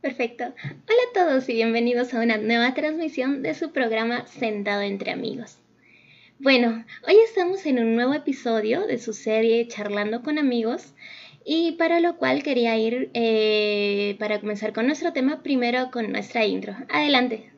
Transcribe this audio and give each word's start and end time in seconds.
Perfecto. 0.00 0.44
Hola 0.44 1.02
a 1.10 1.12
todos 1.12 1.48
y 1.48 1.54
bienvenidos 1.54 2.14
a 2.14 2.20
una 2.20 2.36
nueva 2.36 2.72
transmisión 2.72 3.42
de 3.42 3.54
su 3.54 3.72
programa 3.72 4.26
Sentado 4.26 4.82
entre 4.82 5.10
amigos. 5.10 5.58
Bueno, 6.38 6.84
hoy 7.06 7.16
estamos 7.28 7.66
en 7.66 7.80
un 7.80 7.96
nuevo 7.96 8.14
episodio 8.14 8.86
de 8.86 8.98
su 8.98 9.12
serie 9.12 9.66
Charlando 9.66 10.22
con 10.22 10.38
amigos 10.38 10.94
y 11.44 11.72
para 11.72 11.98
lo 11.98 12.16
cual 12.16 12.44
quería 12.44 12.76
ir 12.76 13.10
eh, 13.14 14.14
para 14.20 14.38
comenzar 14.38 14.72
con 14.72 14.86
nuestro 14.86 15.12
tema 15.12 15.42
primero 15.42 15.90
con 15.90 16.12
nuestra 16.12 16.44
intro. 16.44 16.76
Adelante. 16.88 17.50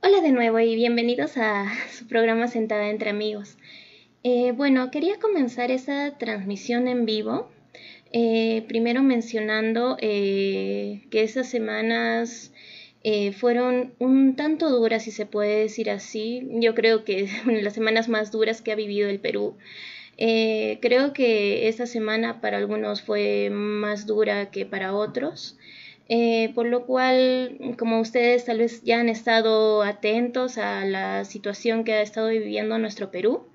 Hola 0.00 0.20
de 0.20 0.30
nuevo 0.30 0.60
y 0.60 0.76
bienvenidos 0.76 1.36
a 1.38 1.66
su 1.90 2.06
programa 2.06 2.46
Sentada 2.46 2.88
entre 2.88 3.10
amigos. 3.10 3.58
Eh, 4.22 4.52
bueno, 4.52 4.92
quería 4.92 5.18
comenzar 5.18 5.72
esta 5.72 6.16
transmisión 6.18 6.86
en 6.86 7.04
vivo, 7.04 7.50
eh, 8.12 8.62
primero 8.68 9.02
mencionando 9.02 9.96
eh, 10.00 11.02
que 11.10 11.24
esas 11.24 11.48
semanas 11.48 12.52
fueron 13.40 13.94
un 13.98 14.36
tanto 14.36 14.70
duras, 14.70 15.02
si 15.02 15.10
se 15.10 15.26
puede 15.26 15.62
decir 15.62 15.90
así. 15.90 16.46
Yo 16.60 16.76
creo 16.76 17.02
que 17.04 17.28
las 17.46 17.74
semanas 17.74 18.08
más 18.08 18.30
duras 18.30 18.62
que 18.62 18.70
ha 18.70 18.76
vivido 18.76 19.08
el 19.08 19.18
Perú. 19.18 19.56
creo 20.16 21.12
que 21.12 21.66
esta 21.66 21.86
semana 21.86 22.40
para 22.40 22.58
algunos 22.58 23.02
fue 23.02 23.50
más 23.50 24.06
dura 24.06 24.50
que 24.52 24.64
para 24.64 24.94
otros. 24.94 25.58
Eh, 26.10 26.52
por 26.54 26.66
lo 26.66 26.86
cual, 26.86 27.74
como 27.78 28.00
ustedes 28.00 28.46
tal 28.46 28.58
vez 28.58 28.82
ya 28.82 28.98
han 28.98 29.10
estado 29.10 29.82
atentos 29.82 30.56
a 30.56 30.86
la 30.86 31.26
situación 31.26 31.84
que 31.84 31.92
ha 31.92 32.00
estado 32.02 32.28
viviendo 32.28 32.78
nuestro 32.78 33.10
Perú, 33.10 33.46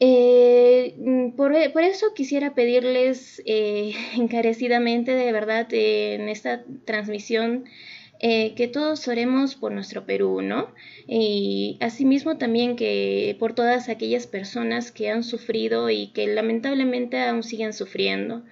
eh, 0.00 0.94
por, 1.36 1.54
eso 1.54 2.14
quisiera 2.14 2.54
pedirles 2.54 3.42
eh, 3.44 3.92
encarecidamente, 4.16 5.12
de 5.12 5.30
verdad, 5.32 5.66
en 5.72 6.28
esta 6.28 6.64
transmisión, 6.86 7.64
que 8.20 8.70
todos 8.72 9.08
oremos 9.08 9.56
por 9.56 9.72
nuestro 9.72 10.06
Perú, 10.06 10.42
¿no? 10.42 10.72
Y 11.08 11.76
asimismo 11.80 12.38
también 12.38 12.76
que 12.76 13.36
por 13.40 13.52
todas 13.52 13.88
aquellas 13.88 14.28
personas 14.28 14.92
que 14.92 15.10
han 15.10 15.24
sufrido 15.24 15.90
y 15.90 16.12
que 16.12 16.28
lamentablemente 16.28 17.20
aún 17.20 17.42
siguen 17.42 17.72
sufriendo. 17.72 18.44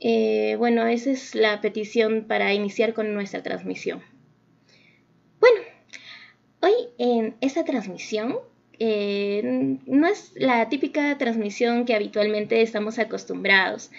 Eh, 0.00 0.56
bueno, 0.58 0.86
esa 0.86 1.10
es 1.10 1.34
la 1.34 1.60
petición 1.60 2.24
para 2.26 2.54
iniciar 2.54 2.94
con 2.94 3.12
nuestra 3.12 3.42
transmisión. 3.42 4.02
Bueno, 5.38 5.60
hoy 6.60 6.72
en 6.98 7.36
esta 7.42 7.64
transmisión 7.64 8.38
eh, 8.78 9.78
no 9.84 10.06
es 10.06 10.32
la 10.36 10.70
típica 10.70 11.18
transmisión 11.18 11.84
que 11.84 11.94
habitualmente 11.94 12.62
estamos 12.62 12.98
acostumbrados. 12.98 13.90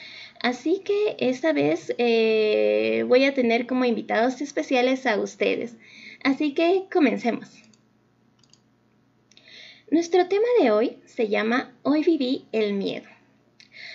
Así 0.42 0.82
que 0.84 1.18
esta 1.20 1.54
vez 1.54 1.94
eh, 2.00 3.06
voy 3.08 3.26
a 3.26 3.36
tener 3.36 3.68
como 3.68 3.86
invitados 3.86 4.42
especiales 4.42 5.06
a 5.06 5.20
ustedes. 5.20 5.76
Así 6.24 6.56
que 6.56 6.86
comencemos. 6.92 7.50
Nuestro 9.92 10.28
tema 10.28 10.48
de 10.60 10.72
hoy 10.72 10.98
se 11.06 11.28
llama 11.28 11.76
Hoy 11.84 12.04
viví 12.04 12.46
el 12.52 12.74
miedo. 12.74 13.11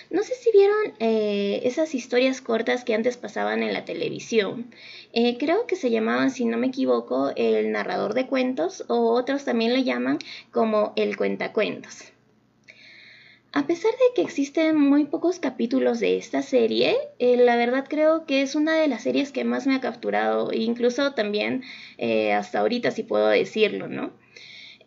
No 0.09 0.23
sé 0.23 0.35
si 0.35 0.51
vieron 0.51 0.93
eh, 0.99 1.61
esas 1.63 1.93
historias 1.93 2.39
cortas 2.39 2.85
que 2.85 2.93
antes 2.93 3.17
pasaban 3.17 3.61
en 3.61 3.73
la 3.73 3.83
televisión. 3.83 4.71
Eh, 5.11 5.37
creo 5.37 5.67
que 5.67 5.75
se 5.75 5.91
llamaban, 5.91 6.31
si 6.31 6.45
no 6.45 6.57
me 6.57 6.67
equivoco, 6.67 7.31
el 7.35 7.71
narrador 7.71 8.13
de 8.13 8.27
cuentos 8.27 8.85
o 8.87 9.11
otros 9.13 9.43
también 9.43 9.73
le 9.73 9.83
llaman 9.83 10.19
como 10.51 10.93
el 10.95 11.17
cuentacuentos. 11.17 12.13
A 13.51 13.65
pesar 13.65 13.91
de 13.91 14.13
que 14.15 14.21
existen 14.21 14.79
muy 14.79 15.05
pocos 15.05 15.39
capítulos 15.39 15.99
de 15.99 16.17
esta 16.17 16.41
serie, 16.41 16.95
eh, 17.19 17.35
la 17.37 17.55
verdad 17.55 17.85
creo 17.89 18.25
que 18.25 18.41
es 18.41 18.55
una 18.55 18.75
de 18.75 18.87
las 18.87 19.03
series 19.03 19.31
que 19.31 19.43
más 19.43 19.67
me 19.67 19.75
ha 19.75 19.81
capturado, 19.81 20.53
incluso 20.53 21.13
también 21.13 21.63
hasta 22.33 22.59
ahorita 22.59 22.91
si 22.91 23.03
puedo 23.03 23.27
decirlo, 23.27 23.87
¿no? 23.87 24.11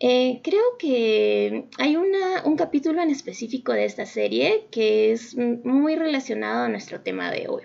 Eh, 0.02 0.40
creo 0.42 0.78
que 0.78 1.66
hay 1.78 1.96
un 1.96 2.56
capítulo 2.56 3.02
en 3.02 3.10
específico 3.10 3.74
de 3.74 3.84
esta 3.84 4.06
serie 4.06 4.64
que 4.70 5.12
es 5.12 5.36
muy 5.36 5.94
relacionado 5.94 6.64
a 6.64 6.68
nuestro 6.68 7.02
tema 7.02 7.30
de 7.30 7.48
hoy. 7.48 7.64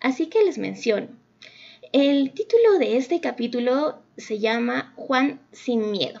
Así 0.00 0.26
que 0.26 0.44
les 0.44 0.56
menciono. 0.56 1.08
El 1.92 2.32
título 2.32 2.78
de 2.78 2.96
este 2.96 3.20
capítulo 3.20 3.98
se 4.16 4.38
llama 4.38 4.92
Juan 4.94 5.40
sin 5.50 5.90
miedo. 5.90 6.20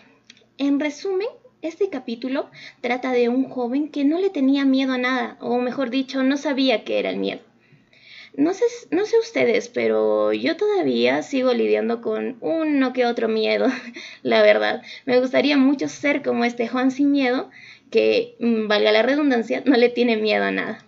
En 0.56 0.80
resumen, 0.80 1.28
este 1.62 1.88
capítulo 1.88 2.50
trata 2.80 3.12
de 3.12 3.28
un 3.28 3.44
joven 3.48 3.90
que 3.90 4.04
no 4.04 4.18
le 4.18 4.30
tenía 4.30 4.64
miedo 4.64 4.94
a 4.94 4.98
nada, 4.98 5.36
o 5.40 5.58
mejor 5.58 5.90
dicho, 5.90 6.24
no 6.24 6.36
sabía 6.36 6.82
qué 6.84 6.98
era 6.98 7.10
el 7.10 7.18
miedo. 7.18 7.42
No 8.38 8.54
sé, 8.54 8.64
no 8.92 9.04
sé 9.04 9.18
ustedes, 9.18 9.68
pero 9.68 10.32
yo 10.32 10.56
todavía 10.56 11.24
sigo 11.24 11.52
lidiando 11.52 12.00
con 12.00 12.36
uno 12.40 12.92
que 12.92 13.04
otro 13.04 13.26
miedo, 13.26 13.66
la 14.22 14.42
verdad. 14.42 14.80
Me 15.06 15.18
gustaría 15.18 15.56
mucho 15.56 15.88
ser 15.88 16.22
como 16.22 16.44
este 16.44 16.68
Juan 16.68 16.92
sin 16.92 17.10
miedo, 17.10 17.50
que, 17.90 18.36
mm, 18.38 18.68
valga 18.68 18.92
la 18.92 19.02
redundancia, 19.02 19.64
no 19.66 19.76
le 19.76 19.88
tiene 19.88 20.16
miedo 20.16 20.44
a 20.44 20.52
nada. 20.52 20.86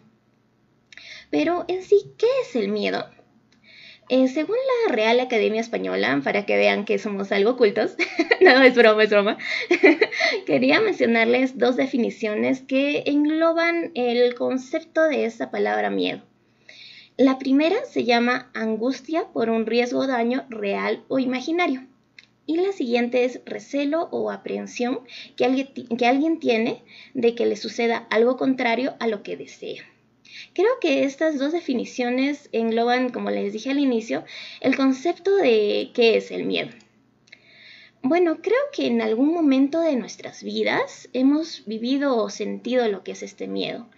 Pero 1.30 1.64
en 1.66 1.82
sí, 1.82 2.12
¿qué 2.18 2.28
es 2.42 2.54
el 2.54 2.68
miedo? 2.68 3.10
Eh, 4.08 4.28
según 4.28 4.54
la 4.86 4.94
Real 4.94 5.18
Academia 5.18 5.60
Española, 5.60 6.20
para 6.22 6.46
que 6.46 6.56
vean 6.56 6.84
que 6.84 7.00
somos 7.00 7.32
algo 7.32 7.50
ocultos, 7.50 7.96
no, 8.40 8.62
es 8.62 8.76
broma, 8.76 9.02
es 9.02 9.10
broma, 9.10 9.38
quería 10.46 10.80
mencionarles 10.80 11.58
dos 11.58 11.74
definiciones 11.74 12.62
que 12.62 13.02
engloban 13.06 13.90
el 13.96 14.36
concepto 14.36 15.02
de 15.02 15.24
esta 15.24 15.50
palabra 15.50 15.90
miedo. 15.90 16.29
La 17.20 17.38
primera 17.38 17.84
se 17.84 18.04
llama 18.04 18.50
angustia 18.54 19.26
por 19.34 19.50
un 19.50 19.66
riesgo 19.66 19.98
o 19.98 20.06
daño 20.06 20.46
real 20.48 21.04
o 21.08 21.18
imaginario. 21.18 21.86
Y 22.46 22.56
la 22.56 22.72
siguiente 22.72 23.26
es 23.26 23.42
recelo 23.44 24.08
o 24.10 24.30
aprehensión 24.30 25.00
que 25.36 25.44
alguien, 25.44 25.68
que 25.98 26.06
alguien 26.06 26.40
tiene 26.40 26.82
de 27.12 27.34
que 27.34 27.44
le 27.44 27.56
suceda 27.56 28.06
algo 28.08 28.38
contrario 28.38 28.94
a 29.00 29.06
lo 29.06 29.22
que 29.22 29.36
desea. 29.36 29.84
Creo 30.54 30.70
que 30.80 31.04
estas 31.04 31.38
dos 31.38 31.52
definiciones 31.52 32.48
engloban, 32.52 33.10
como 33.10 33.28
les 33.28 33.52
dije 33.52 33.68
al 33.68 33.80
inicio, 33.80 34.24
el 34.62 34.74
concepto 34.74 35.36
de 35.36 35.90
qué 35.92 36.16
es 36.16 36.30
el 36.30 36.46
miedo. 36.46 36.70
Bueno, 38.02 38.40
creo 38.40 38.62
que 38.72 38.86
en 38.86 39.02
algún 39.02 39.34
momento 39.34 39.82
de 39.82 39.94
nuestras 39.94 40.42
vidas 40.42 41.10
hemos 41.12 41.66
vivido 41.66 42.16
o 42.16 42.30
sentido 42.30 42.88
lo 42.88 43.04
que 43.04 43.12
es 43.12 43.22
este 43.22 43.46
miedo. 43.46 43.90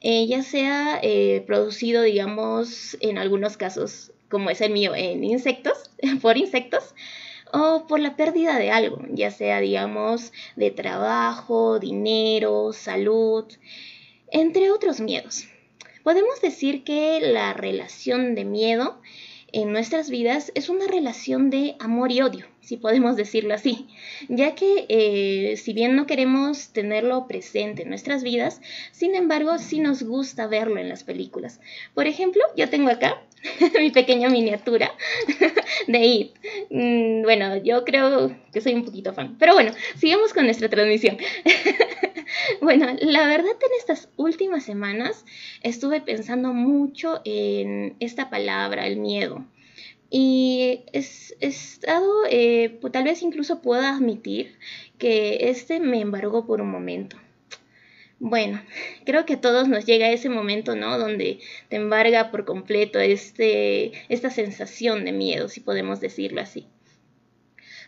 Eh, 0.00 0.26
ya 0.26 0.42
sea 0.42 0.98
eh, 1.02 1.42
producido, 1.46 2.02
digamos, 2.02 2.96
en 3.00 3.18
algunos 3.18 3.56
casos, 3.56 4.12
como 4.30 4.50
es 4.50 4.60
el 4.60 4.72
mío, 4.72 4.94
en 4.94 5.24
insectos, 5.24 5.90
por 6.22 6.36
insectos, 6.36 6.94
o 7.52 7.86
por 7.86 8.00
la 8.00 8.16
pérdida 8.16 8.58
de 8.58 8.70
algo, 8.70 8.98
ya 9.08 9.30
sea, 9.30 9.60
digamos, 9.60 10.32
de 10.56 10.70
trabajo, 10.70 11.78
dinero, 11.78 12.72
salud, 12.72 13.46
entre 14.30 14.70
otros 14.70 15.00
miedos. 15.00 15.48
Podemos 16.02 16.40
decir 16.40 16.84
que 16.84 17.20
la 17.20 17.52
relación 17.52 18.34
de 18.34 18.44
miedo 18.44 19.00
en 19.56 19.72
nuestras 19.72 20.10
vidas 20.10 20.52
es 20.54 20.68
una 20.68 20.86
relación 20.86 21.48
de 21.48 21.76
amor 21.78 22.12
y 22.12 22.20
odio, 22.20 22.44
si 22.60 22.76
podemos 22.76 23.16
decirlo 23.16 23.54
así, 23.54 23.86
ya 24.28 24.54
que 24.54 24.84
eh, 24.90 25.56
si 25.56 25.72
bien 25.72 25.96
no 25.96 26.06
queremos 26.06 26.74
tenerlo 26.74 27.26
presente 27.26 27.82
en 27.82 27.88
nuestras 27.88 28.22
vidas, 28.22 28.60
sin 28.92 29.14
embargo 29.14 29.56
sí 29.56 29.80
nos 29.80 30.02
gusta 30.02 30.46
verlo 30.46 30.78
en 30.78 30.90
las 30.90 31.04
películas. 31.04 31.58
Por 31.94 32.06
ejemplo, 32.06 32.42
yo 32.54 32.68
tengo 32.68 32.90
acá 32.90 33.22
mi 33.80 33.90
pequeña 33.90 34.28
miniatura 34.28 34.92
de 35.86 36.04
It. 36.04 36.36
Mm, 36.70 37.22
bueno, 37.22 37.56
yo 37.56 37.84
creo 37.84 38.34
que 38.52 38.60
soy 38.60 38.74
un 38.74 38.84
poquito 38.84 39.12
fan, 39.12 39.36
pero 39.38 39.54
bueno, 39.54 39.72
sigamos 39.96 40.32
con 40.32 40.44
nuestra 40.44 40.68
transmisión. 40.68 41.18
bueno, 42.60 42.86
la 43.00 43.26
verdad 43.26 43.50
en 43.50 43.78
estas 43.78 44.08
últimas 44.16 44.64
semanas 44.64 45.24
estuve 45.62 46.00
pensando 46.00 46.52
mucho 46.52 47.20
en 47.24 47.96
esta 48.00 48.30
palabra, 48.30 48.86
el 48.86 48.96
miedo. 48.96 49.44
Y 50.08 50.84
he 50.92 51.04
estado, 51.40 52.22
eh, 52.30 52.78
tal 52.92 53.04
vez 53.04 53.22
incluso 53.22 53.60
pueda 53.60 53.96
admitir 53.96 54.56
que 54.98 55.50
este 55.50 55.80
me 55.80 56.00
embargó 56.00 56.46
por 56.46 56.60
un 56.60 56.70
momento. 56.70 57.16
Bueno, 58.18 58.62
creo 59.04 59.26
que 59.26 59.34
a 59.34 59.40
todos 59.40 59.68
nos 59.68 59.84
llega 59.84 60.10
ese 60.10 60.30
momento, 60.30 60.74
¿no? 60.74 60.98
Donde 60.98 61.40
te 61.68 61.76
embarga 61.76 62.30
por 62.30 62.46
completo 62.46 62.98
este, 62.98 63.92
esta 64.08 64.30
sensación 64.30 65.04
de 65.04 65.12
miedo, 65.12 65.48
si 65.48 65.60
podemos 65.60 66.00
decirlo 66.00 66.40
así. 66.40 66.66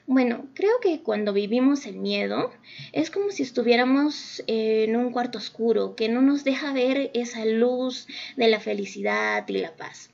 Bueno, 0.07 0.47
creo 0.55 0.81
que 0.83 1.03
cuando 1.03 1.33
vivimos 1.33 1.87
el 1.87 1.97
miedo 1.97 2.51
es 2.93 3.11
como 3.11 3.31
si 3.31 3.43
estuviéramos 3.43 4.43
en 4.47 4.97
un 4.97 5.13
cuarto 5.13 5.39
oscuro 5.39 5.97
que 5.97 6.09
no 6.09 6.23
nos 6.23 6.45
deja 6.45 6.73
ver 6.73 7.11
esa 7.15 7.45
luz 7.45 8.07
de 8.37 8.49
la 8.49 8.61
felicidad 8.61 9.47
y 9.49 9.59
la 9.59 9.77
paz. 9.77 10.11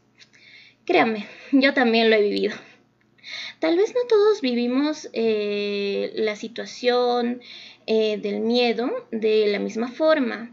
Créame, 0.84 1.26
yo 1.52 1.74
también 1.74 2.10
lo 2.10 2.16
he 2.16 2.22
vivido. 2.22 2.54
Tal 3.58 3.76
vez 3.76 3.94
no 3.94 4.00
todos 4.08 4.40
vivimos 4.40 5.08
eh, 5.12 6.12
la 6.14 6.36
situación 6.36 7.40
eh, 7.86 8.18
del 8.18 8.40
miedo 8.40 8.90
de 9.10 9.46
la 9.48 9.58
misma 9.58 9.88
forma. 9.88 10.50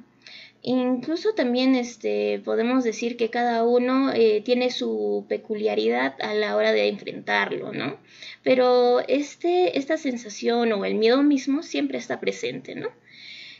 Incluso 0.63 1.33
también 1.33 1.75
este, 1.75 2.39
podemos 2.45 2.83
decir 2.83 3.17
que 3.17 3.29
cada 3.29 3.63
uno 3.63 4.11
eh, 4.13 4.41
tiene 4.45 4.69
su 4.69 5.25
peculiaridad 5.27 6.15
a 6.21 6.33
la 6.35 6.55
hora 6.55 6.71
de 6.71 6.87
enfrentarlo, 6.87 7.73
¿no? 7.73 7.97
Pero 8.43 8.99
este, 9.07 9.77
esta 9.79 9.97
sensación 9.97 10.71
o 10.73 10.85
el 10.85 10.95
miedo 10.95 11.23
mismo 11.23 11.63
siempre 11.63 11.97
está 11.97 12.19
presente, 12.19 12.75
¿no? 12.75 12.89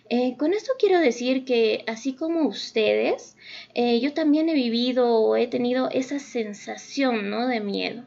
Eh, 0.09 0.35
con 0.37 0.53
esto 0.53 0.73
quiero 0.77 0.99
decir 0.99 1.45
que 1.45 1.83
así 1.87 2.13
como 2.13 2.47
ustedes, 2.47 3.37
yo 3.75 4.13
también 4.13 4.49
he 4.49 4.53
vivido 4.53 5.15
o 5.15 5.37
he 5.37 5.47
tenido 5.47 5.89
esa 5.89 6.19
sensación, 6.19 7.29
¿no? 7.29 7.47
De 7.47 7.61
miedo. 7.61 8.03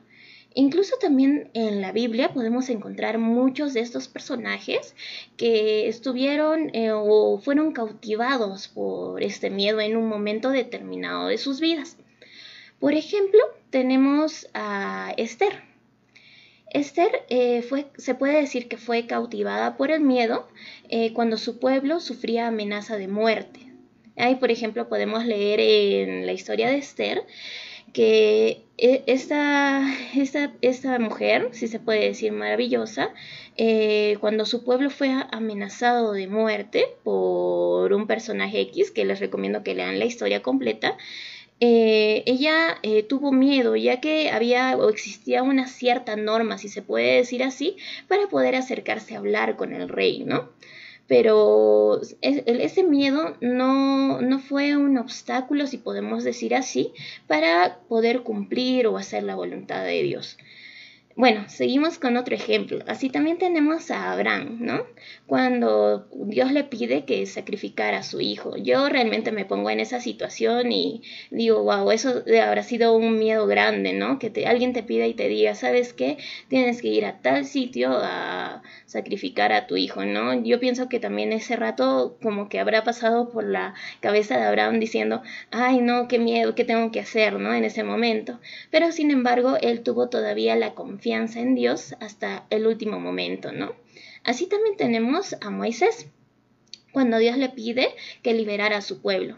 Incluso 0.56 0.96
también 0.98 1.50
en 1.52 1.80
la 1.80 1.90
Biblia 1.90 2.32
podemos 2.32 2.68
encontrar 2.68 3.18
muchos 3.18 3.74
de 3.74 3.80
estos 3.80 4.06
personajes 4.06 4.94
que 5.36 5.88
estuvieron 5.88 6.70
eh, 6.74 6.92
o 6.92 7.38
fueron 7.38 7.72
cautivados 7.72 8.68
por 8.68 9.20
este 9.24 9.50
miedo 9.50 9.80
en 9.80 9.96
un 9.96 10.08
momento 10.08 10.50
determinado 10.50 11.26
de 11.26 11.38
sus 11.38 11.60
vidas. 11.60 11.96
Por 12.78 12.94
ejemplo, 12.94 13.40
tenemos 13.70 14.48
a 14.54 15.12
Esther. 15.16 15.62
Esther 16.70 17.24
eh, 17.30 17.62
fue, 17.62 17.86
se 17.96 18.14
puede 18.14 18.40
decir 18.40 18.68
que 18.68 18.76
fue 18.76 19.06
cautivada 19.06 19.76
por 19.76 19.90
el 19.90 20.02
miedo 20.02 20.46
eh, 20.88 21.12
cuando 21.14 21.36
su 21.36 21.58
pueblo 21.58 21.98
sufría 21.98 22.46
amenaza 22.46 22.96
de 22.96 23.08
muerte. 23.08 23.60
Ahí, 24.16 24.36
por 24.36 24.52
ejemplo, 24.52 24.88
podemos 24.88 25.24
leer 25.24 25.58
en 25.58 26.26
la 26.26 26.32
historia 26.32 26.68
de 26.68 26.78
Esther 26.78 27.24
que 27.94 28.66
e, 28.76 29.04
esta, 29.06 29.82
esta, 30.14 30.52
esta, 30.60 30.98
mujer, 30.98 31.48
si 31.52 31.68
se 31.68 31.80
puede 31.80 32.00
decir 32.00 32.32
maravillosa, 32.32 33.14
eh, 33.56 34.18
cuando 34.20 34.44
su 34.44 34.64
pueblo 34.64 34.90
fue 34.90 35.10
amenazado 35.30 36.12
de 36.12 36.26
muerte 36.26 36.84
por 37.04 37.92
un 37.94 38.06
personaje 38.06 38.60
X, 38.62 38.90
que 38.90 39.06
les 39.06 39.20
recomiendo 39.20 39.62
que 39.62 39.74
lean 39.74 39.98
la 39.98 40.04
historia 40.04 40.42
completa, 40.42 40.98
eh, 41.60 42.24
ella 42.26 42.78
eh, 42.82 43.04
tuvo 43.04 43.30
miedo 43.32 43.76
ya 43.76 44.00
que 44.00 44.28
había 44.30 44.76
o 44.76 44.90
existía 44.90 45.44
una 45.44 45.68
cierta 45.68 46.16
norma, 46.16 46.58
si 46.58 46.68
se 46.68 46.82
puede 46.82 47.16
decir 47.16 47.44
así, 47.44 47.76
para 48.08 48.26
poder 48.26 48.56
acercarse 48.56 49.14
a 49.14 49.18
hablar 49.18 49.56
con 49.56 49.72
el 49.72 49.88
rey, 49.88 50.24
¿no? 50.24 50.50
Pero 51.06 52.00
ese 52.22 52.82
miedo 52.82 53.36
no, 53.40 54.20
no, 54.22 54.38
fue 54.38 54.76
un 54.76 54.96
obstáculo, 54.96 55.66
si 55.66 55.76
podemos 55.76 56.24
decir 56.24 56.54
así, 56.54 56.92
para 57.26 57.80
poder 57.88 58.22
cumplir 58.22 58.86
o 58.86 58.96
hacer 58.96 59.22
la 59.22 59.34
voluntad 59.34 59.84
de 59.84 60.02
Dios. 60.02 60.38
Bueno, 61.16 61.44
seguimos 61.46 62.00
con 62.00 62.16
otro 62.16 62.34
ejemplo. 62.34 62.80
Así 62.88 63.08
también 63.08 63.38
tenemos 63.38 63.92
a 63.92 64.10
Abraham, 64.10 64.56
¿no? 64.58 64.84
Cuando 65.26 66.08
Dios 66.12 66.50
le 66.50 66.64
pide 66.64 67.04
que 67.04 67.24
sacrificara 67.26 67.98
a 67.98 68.02
su 68.02 68.20
hijo. 68.20 68.56
Yo 68.56 68.88
realmente 68.88 69.30
me 69.30 69.44
pongo 69.44 69.70
en 69.70 69.78
esa 69.78 70.00
situación 70.00 70.72
y 70.72 71.02
digo, 71.30 71.62
wow, 71.62 71.92
eso 71.92 72.24
habrá 72.42 72.64
sido 72.64 72.96
un 72.96 73.16
miedo 73.16 73.46
grande, 73.46 73.92
¿no? 73.92 74.18
Que 74.18 74.28
te, 74.28 74.48
alguien 74.48 74.72
te 74.72 74.82
pida 74.82 75.06
y 75.06 75.14
te 75.14 75.28
diga, 75.28 75.54
¿sabes 75.54 75.92
qué? 75.92 76.18
Tienes 76.48 76.82
que 76.82 76.88
ir 76.88 77.04
a 77.04 77.20
tal 77.20 77.44
sitio 77.44 77.90
a 77.92 78.62
sacrificar 78.86 79.52
a 79.52 79.68
tu 79.68 79.76
hijo, 79.76 80.04
¿no? 80.04 80.42
Yo 80.42 80.58
pienso 80.58 80.88
que 80.88 80.98
también 80.98 81.32
ese 81.32 81.54
rato 81.54 82.18
como 82.22 82.48
que 82.48 82.58
habrá 82.58 82.82
pasado 82.82 83.30
por 83.30 83.44
la 83.44 83.74
cabeza 84.00 84.36
de 84.36 84.44
Abraham 84.46 84.80
diciendo, 84.80 85.22
ay, 85.52 85.78
no, 85.80 86.08
qué 86.08 86.18
miedo, 86.18 86.56
qué 86.56 86.64
tengo 86.64 86.90
que 86.90 86.98
hacer, 86.98 87.38
¿no? 87.38 87.54
En 87.54 87.62
ese 87.62 87.84
momento. 87.84 88.40
Pero 88.72 88.90
sin 88.90 89.12
embargo, 89.12 89.56
él 89.60 89.84
tuvo 89.84 90.08
todavía 90.08 90.56
la 90.56 90.74
confianza 90.74 91.03
confianza 91.04 91.40
en 91.40 91.54
Dios 91.54 91.94
hasta 92.00 92.46
el 92.48 92.66
último 92.66 92.98
momento, 92.98 93.52
¿no? 93.52 93.74
Así 94.22 94.46
también 94.46 94.78
tenemos 94.78 95.36
a 95.42 95.50
Moisés, 95.50 96.06
cuando 96.92 97.18
Dios 97.18 97.36
le 97.36 97.50
pide 97.50 97.90
que 98.22 98.32
liberara 98.32 98.78
a 98.78 98.80
su 98.80 99.02
pueblo. 99.02 99.36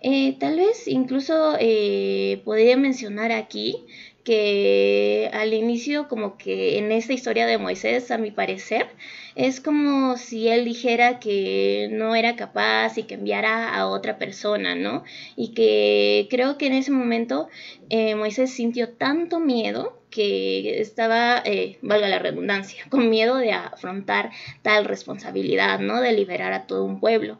Eh, 0.00 0.34
tal 0.40 0.56
vez 0.56 0.88
incluso 0.88 1.56
eh, 1.60 2.42
podría 2.44 2.76
mencionar 2.76 3.30
aquí 3.30 3.84
que 4.24 5.30
al 5.32 5.54
inicio 5.54 6.08
como 6.08 6.36
que 6.36 6.78
en 6.78 6.90
esta 6.90 7.12
historia 7.12 7.46
de 7.46 7.58
Moisés, 7.58 8.10
a 8.10 8.18
mi 8.18 8.32
parecer, 8.32 8.88
es 9.36 9.60
como 9.60 10.16
si 10.16 10.48
él 10.48 10.64
dijera 10.64 11.18
que 11.18 11.88
no 11.90 12.14
era 12.14 12.36
capaz 12.36 12.98
y 12.98 13.04
que 13.04 13.14
enviara 13.14 13.74
a 13.74 13.88
otra 13.88 14.16
persona, 14.18 14.74
¿no? 14.74 15.04
Y 15.36 15.54
que 15.54 16.28
creo 16.30 16.56
que 16.56 16.66
en 16.66 16.74
ese 16.74 16.92
momento 16.92 17.48
eh, 17.90 18.14
Moisés 18.14 18.52
sintió 18.52 18.90
tanto 18.90 19.40
miedo 19.40 19.98
que 20.10 20.80
estaba, 20.80 21.42
eh, 21.44 21.78
valga 21.82 22.08
la 22.08 22.20
redundancia, 22.20 22.84
con 22.90 23.10
miedo 23.10 23.36
de 23.36 23.52
afrontar 23.52 24.30
tal 24.62 24.84
responsabilidad, 24.84 25.80
¿no? 25.80 26.00
De 26.00 26.12
liberar 26.12 26.52
a 26.52 26.66
todo 26.66 26.84
un 26.84 27.00
pueblo. 27.00 27.38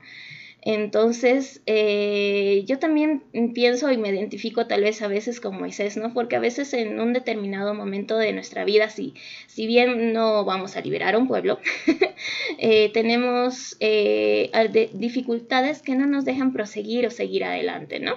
Entonces, 0.67 1.61
eh, 1.67 2.65
yo 2.67 2.79
también 2.79 3.23
pienso 3.53 3.93
y 3.93 3.99
me 3.99 4.09
identifico 4.09 4.67
tal 4.67 4.81
vez 4.81 5.03
a 5.03 5.09
veces 5.09 5.39
con 5.39 5.59
Moisés, 5.59 5.99
¿no? 5.99 6.15
Porque 6.15 6.37
a 6.37 6.41
veces 6.41 6.73
en 6.73 6.99
un 7.01 7.13
determinado 7.13 7.75
momento 7.75 8.17
de 8.17 8.33
nuestra 8.33 8.65
vida, 8.65 8.89
si, 8.89 9.13
si 9.47 9.67
bien 9.67 10.15
no 10.15 10.43
vamos 10.47 10.77
a 10.77 10.81
liberar 10.81 11.17
a 11.17 11.19
un 11.19 11.29
pueblo, 11.29 11.59
eh, 12.59 12.91
tenemos 12.95 13.77
eh, 13.81 14.51
dificultades 14.95 15.83
que 15.83 15.97
no 15.97 16.07
nos 16.07 16.25
dejan 16.25 16.55
proseguir 16.55 17.07
o 17.07 17.11
seguir 17.11 17.45
adelante, 17.45 18.01
¿no? 18.01 18.17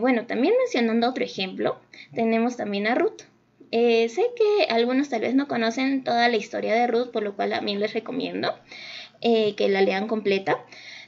bueno, 0.00 0.24
también 0.24 0.54
mencionando 0.56 1.06
otro 1.06 1.22
ejemplo, 1.22 1.78
tenemos 2.14 2.56
también 2.56 2.86
a 2.86 2.94
Ruth. 2.94 3.24
sé 3.70 4.22
que 4.34 4.64
algunos 4.70 5.10
tal 5.10 5.20
vez 5.20 5.34
no 5.34 5.48
conocen 5.48 6.02
toda 6.02 6.30
la 6.30 6.36
historia 6.38 6.72
de 6.72 6.86
Ruth, 6.86 7.10
por 7.10 7.22
lo 7.22 7.36
cual 7.36 7.50
también 7.50 7.78
les 7.78 7.92
recomiendo 7.92 8.54
que 9.20 9.68
la 9.68 9.82
lean 9.82 10.08
completa. 10.08 10.64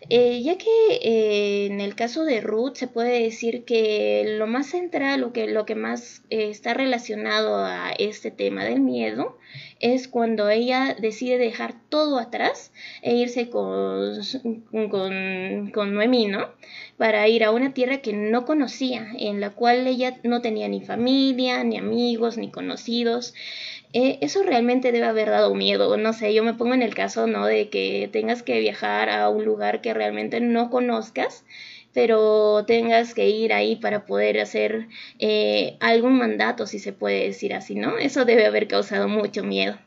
Eh, 0.09 0.43
ya 0.43 0.59
que 0.59 0.69
eh, 1.01 1.67
en 1.67 1.81
el 1.81 1.95
caso 1.95 2.25
de 2.25 2.41
Ruth 2.41 2.75
se 2.75 2.89
puede 2.89 3.23
decir 3.23 3.65
que 3.65 4.37
lo 4.39 4.47
más 4.47 4.67
central, 4.67 5.21
lo 5.21 5.33
que, 5.33 5.47
lo 5.47 5.65
que 5.65 5.75
más 5.75 6.23
eh, 6.29 6.49
está 6.51 6.75
relacionado 6.75 7.65
a 7.65 7.93
este 7.93 8.31
tema 8.31 8.65
del 8.65 8.81
miedo, 8.81 9.39
es 9.81 10.09
cuando 10.09 10.49
ella 10.49 10.97
decide 11.01 11.39
dejar 11.39 11.75
todo 11.89 12.19
atrás 12.19 12.73
e 13.03 13.15
irse 13.15 13.49
con, 13.49 14.21
con, 14.91 15.71
con 15.73 15.95
Noemí, 15.95 16.27
¿no? 16.27 16.49
Para 16.97 17.29
ir 17.29 17.45
a 17.45 17.51
una 17.51 17.75
tierra 17.75 17.99
que 17.99 18.13
no 18.13 18.45
conocía, 18.45 19.09
en 19.19 19.41
la 19.41 19.51
cual 19.51 19.87
ella 19.87 20.19
no 20.25 20.41
tenía 20.41 20.69
ni 20.69 20.81
familia, 20.81 21.63
ni 21.65 21.79
amigos, 21.79 22.39
ni 22.39 22.51
conocidos. 22.51 23.35
Eh, 23.93 24.19
eso 24.23 24.43
realmente 24.43 24.91
debe 24.91 25.07
haber 25.07 25.29
dado 25.29 25.55
miedo. 25.55 25.97
No 25.97 26.13
sé, 26.13 26.33
yo 26.33 26.43
me 26.43 26.55
pongo 26.55 26.75
en 26.75 26.83
el 26.83 26.95
caso, 26.95 27.27
¿no? 27.27 27.47
De 27.47 27.69
que 27.69 28.09
tengas 28.11 28.43
que 28.43 28.59
viajar 28.61 29.11
a 29.11 29.29
un 29.29 29.45
lugar 29.45 29.83
que 29.83 29.93
realmente 29.93 30.41
no 30.41 30.71
conozcas, 30.71 31.45
pero 31.93 32.65
tengas 32.67 33.15
que 33.15 33.29
ir 33.29 33.53
ahí 33.53 33.77
para 33.77 34.07
poder 34.07 34.41
hacer 34.41 34.89
eh, 35.19 35.77
algún 35.81 36.17
mandato, 36.19 36.67
si 36.67 36.79
se 36.79 36.93
puede 36.95 37.25
decir 37.27 37.53
así, 37.55 37.75
¿no? 37.75 37.99
Eso 37.99 38.25
debe 38.25 38.47
haber 38.47 38.67
causado 38.67 39.09
mucho 39.09 39.45
miedo. 39.45 39.79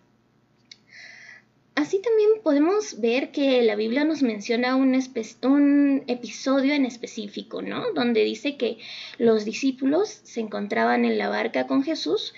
Así 1.74 2.00
también 2.00 2.30
podemos 2.42 3.02
ver 3.02 3.32
que 3.32 3.62
la 3.64 3.76
Biblia 3.76 4.06
nos 4.06 4.22
menciona 4.22 4.78
un, 4.78 4.98
un, 5.44 6.04
episodio 6.08 6.74
en 6.74 6.86
específico, 6.86 7.62
¿no? 7.62 7.92
Donde 7.94 8.24
dice 8.24 8.56
que 8.56 8.78
los 9.18 9.44
discípulos 9.44 10.22
se 10.24 10.40
encontraban 10.40 11.04
en 11.04 11.18
la 11.18 11.28
barca 11.28 11.68
con 11.68 11.84
Jesús 11.84 12.34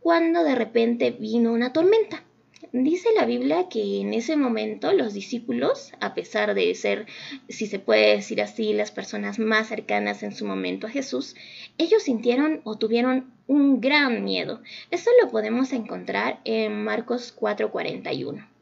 cuando 0.00 0.44
de 0.44 0.54
repente 0.54 1.10
vino 1.10 1.52
una 1.52 1.72
tormenta. 1.72 2.24
Dice 2.72 3.08
la 3.16 3.24
Biblia 3.24 3.68
que 3.70 4.00
en 4.00 4.12
ese 4.12 4.36
momento 4.36 4.92
los 4.92 5.14
discípulos, 5.14 5.92
a 6.00 6.12
pesar 6.14 6.54
de 6.54 6.74
ser, 6.74 7.06
si 7.48 7.66
se 7.66 7.78
puede 7.78 8.16
decir 8.16 8.42
así, 8.42 8.74
las 8.74 8.90
personas 8.90 9.38
más 9.38 9.68
cercanas 9.68 10.22
en 10.22 10.34
su 10.34 10.44
momento 10.44 10.86
a 10.86 10.90
Jesús, 10.90 11.34
ellos 11.78 12.02
sintieron 12.02 12.60
o 12.64 12.76
tuvieron 12.76 13.32
un 13.46 13.80
gran 13.80 14.22
miedo. 14.22 14.60
Eso 14.90 15.10
lo 15.22 15.30
podemos 15.30 15.72
encontrar 15.72 16.40
en 16.44 16.84
Marcos 16.84 17.34
4:41. 17.34 18.57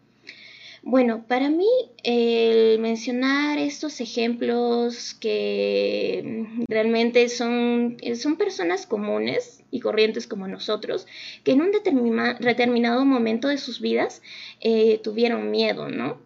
Bueno, 0.88 1.25
para 1.26 1.50
mí 1.50 1.66
el 2.05 2.78
mencionar 2.78 3.59
estos 3.59 4.00
ejemplos 4.00 5.14
que 5.14 6.47
realmente 6.69 7.28
son, 7.28 7.97
son 8.14 8.37
personas 8.37 8.87
comunes 8.87 9.64
y 9.73 9.81
corrientes 9.81 10.28
como 10.28 10.47
nosotros, 10.47 11.09
que 11.43 11.50
en 11.50 11.62
un 11.62 11.73
determinado 11.73 13.05
momento 13.05 13.49
de 13.49 13.59
sus 13.59 13.81
vidas 13.81 14.23
eh, 14.61 15.00
tuvieron 15.02 15.50
miedo, 15.50 15.88
¿no? 15.88 16.21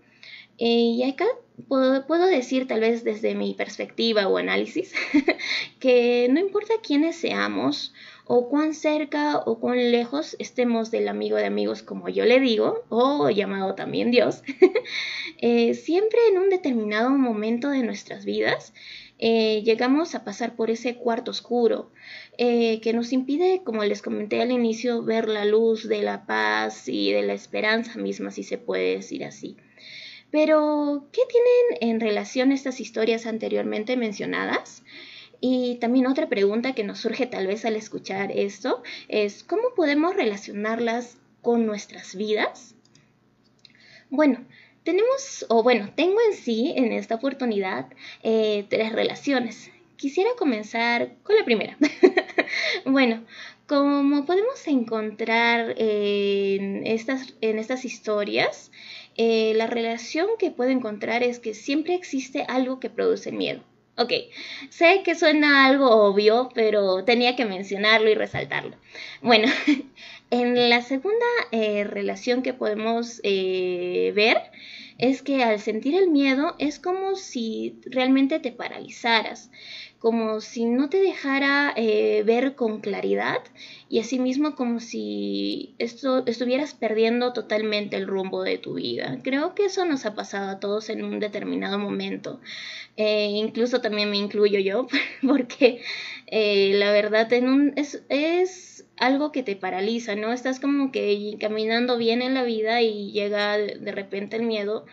Eh, 0.59 0.93
y 0.99 1.05
acá 1.05 1.25
puedo, 1.67 2.07
puedo, 2.07 2.27
decir, 2.27 2.69
tal 2.69 2.81
vez 2.81 3.03
desde 3.03 3.35
mi 3.35 3.55
perspectiva 3.55 4.29
o 4.29 4.37
análisis, 4.37 4.93
que 5.81 6.29
no 6.31 6.39
importa 6.39 6.75
quiénes 6.83 7.17
seamos 7.17 7.95
o 8.33 8.49
cuán 8.49 8.75
cerca 8.75 9.39
o 9.39 9.59
cuán 9.59 9.91
lejos 9.91 10.37
estemos 10.39 10.93
del 10.93 11.09
amigo 11.09 11.37
de 11.37 11.47
amigos, 11.47 11.83
como 11.83 12.09
yo 12.09 12.25
le 12.25 12.39
digo, 12.39 12.85
o 12.89 13.29
llamado 13.29 13.75
también 13.75 14.13
Dios, 14.13 14.45
eh, 15.39 15.75
siempre 15.75 16.21
en 16.31 16.39
un 16.39 16.49
determinado 16.49 17.11
momento 17.11 17.71
de 17.71 17.83
nuestras 17.83 18.25
vidas, 18.25 18.73
eh, 19.19 19.63
llegamos 19.65 20.15
a 20.15 20.23
pasar 20.23 20.55
por 20.55 20.71
ese 20.71 20.95
cuarto 20.95 21.33
oscuro 21.33 21.91
eh, 22.39 22.81
que 22.83 22.93
nos 22.93 23.13
impide, 23.13 23.63
como 23.65 23.83
les 23.83 24.01
comenté 24.01 24.41
al 24.41 24.53
inicio, 24.53 25.03
ver 25.03 25.29
la 25.29 25.45
luz 25.45 25.89
de 25.89 26.03
la 26.03 26.25
paz 26.25 26.89
y 26.89 27.11
de 27.11 27.23
la 27.23 27.33
esperanza 27.33 27.99
misma, 27.99 28.31
si 28.31 28.45
se 28.45 28.59
puede 28.59 28.95
decir 28.95 29.25
así. 29.25 29.57
Pero, 30.31 31.09
¿qué 31.11 31.23
tienen 31.29 31.95
en 31.95 32.01
relación 32.01 32.53
estas 32.53 32.79
historias 32.79 33.27
anteriormente 33.27 33.97
mencionadas? 33.97 34.85
Y 35.41 35.77
también 35.77 36.07
otra 36.07 36.29
pregunta 36.29 36.75
que 36.75 36.85
nos 36.85 36.99
surge 36.99 37.27
tal 37.27 37.47
vez 37.47 37.65
al 37.65 37.77
escuchar 37.77 38.31
esto 38.31 38.83
es, 39.09 39.43
¿cómo 39.43 39.75
podemos 39.75 40.15
relacionarlas 40.15 41.17
con 41.41 41.65
nuestras 41.65 42.15
vidas? 42.15 42.75
Bueno, 44.11 44.45
tenemos, 44.85 45.47
o 45.49 45.63
bueno, 45.63 45.91
tengo 45.95 46.19
en 46.31 46.37
sí 46.37 46.75
en 46.77 46.93
esta 46.93 47.15
oportunidad 47.15 47.87
eh, 48.23 48.67
tres 48.69 48.93
relaciones. 48.93 49.71
Quisiera 49.97 50.31
comenzar 50.39 51.15
con 51.23 51.37
la 51.37 51.45
primera. 51.45 51.77
bueno, 52.85 53.25
como 53.67 54.27
podemos 54.27 54.67
encontrar 54.67 55.75
en 55.77 56.87
estas, 56.87 57.35
en 57.41 57.59
estas 57.59 57.85
historias, 57.85 58.73
eh, 59.17 59.53
la 59.55 59.67
relación 59.67 60.27
que 60.39 60.51
puedo 60.51 60.71
encontrar 60.71 61.23
es 61.23 61.39
que 61.39 61.55
siempre 61.55 61.95
existe 61.95 62.45
algo 62.49 62.81
que 62.81 62.91
produce 62.91 63.33
miedo. 63.33 63.63
Ok, 64.01 64.13
sé 64.71 65.03
que 65.05 65.15
suena 65.15 65.67
algo 65.67 65.91
obvio, 65.91 66.49
pero 66.55 67.05
tenía 67.05 67.37
que 67.37 67.45
mencionarlo 67.45 68.09
y 68.09 68.15
resaltarlo. 68.15 68.75
Bueno, 69.21 69.47
en 70.31 70.71
la 70.71 70.81
segunda 70.81 71.27
eh, 71.53 71.85
relación 71.85 72.43
que 72.43 72.55
podemos 72.55 73.21
eh, 73.25 74.11
ver 74.17 74.39
es 74.97 75.21
que 75.21 75.45
al 75.45 75.61
sentir 75.61 75.97
el 75.97 76.09
miedo 76.09 76.57
es 76.59 76.79
como 76.79 77.15
si 77.15 77.79
realmente 77.85 78.41
te 78.41 78.53
paralizaras 78.53 79.51
como 80.01 80.41
si 80.41 80.65
no 80.65 80.89
te 80.89 80.99
dejara 80.99 81.75
eh, 81.77 82.23
ver 82.25 82.55
con 82.55 82.81
claridad 82.81 83.43
y 83.91 84.01
asimismo 84.01 84.57
como 84.57 84.81
si 84.81 85.75
esto, 85.79 86.25
estuvieras 86.27 86.73
perdiendo 86.73 87.35
totalmente 87.35 87.97
el 87.97 88.07
rumbo 88.07 88.43
de 88.43 88.57
tu 88.57 88.75
vida. 88.75 89.19
Creo 89.23 89.55
que 89.55 89.67
eso 89.67 89.85
nos 89.85 90.07
ha 90.07 90.15
pasado 90.15 90.51
a 90.51 90.59
todos 90.59 90.89
en 90.89 91.05
un 91.05 91.21
determinado 91.21 91.79
momento. 91.79 92.41
Eh, 92.97 93.27
incluso 93.35 93.83
también 93.83 94.11
me 94.11 94.17
incluyo 94.17 94.59
yo, 94.59 94.89
porque 95.27 95.83
eh, 96.29 96.73
la 96.77 96.93
verdad 96.93 97.31
en 97.35 97.49
un, 97.49 97.73
es, 97.77 98.03
es 98.09 98.87
algo 98.97 99.33
que 99.33 99.43
te 99.43 99.55
paraliza, 99.55 100.15
¿no? 100.15 100.33
Estás 100.33 100.61
como 100.61 100.93
que 100.93 101.37
caminando 101.39 101.99
bien 101.99 102.23
en 102.23 102.33
la 102.33 102.45
vida 102.45 102.81
y 102.81 103.13
llega 103.13 103.59
de 103.59 103.93
repente 103.93 104.37
el 104.37 104.45
miedo 104.45 104.87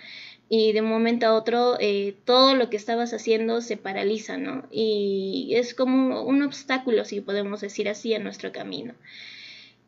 y 0.49 0.71
de 0.71 0.81
un 0.81 0.87
momento 0.87 1.27
a 1.27 1.33
otro 1.33 1.77
eh, 1.79 2.15
todo 2.25 2.55
lo 2.55 2.69
que 2.69 2.77
estabas 2.77 3.13
haciendo 3.13 3.61
se 3.61 3.77
paraliza, 3.77 4.37
¿no? 4.37 4.65
Y 4.71 5.53
es 5.55 5.73
como 5.73 6.23
un 6.23 6.41
obstáculo, 6.41 7.03
si 7.05 7.21
podemos 7.21 7.61
decir 7.61 7.89
así, 7.89 8.13
en 8.13 8.23
nuestro 8.23 8.51
camino. 8.51 8.93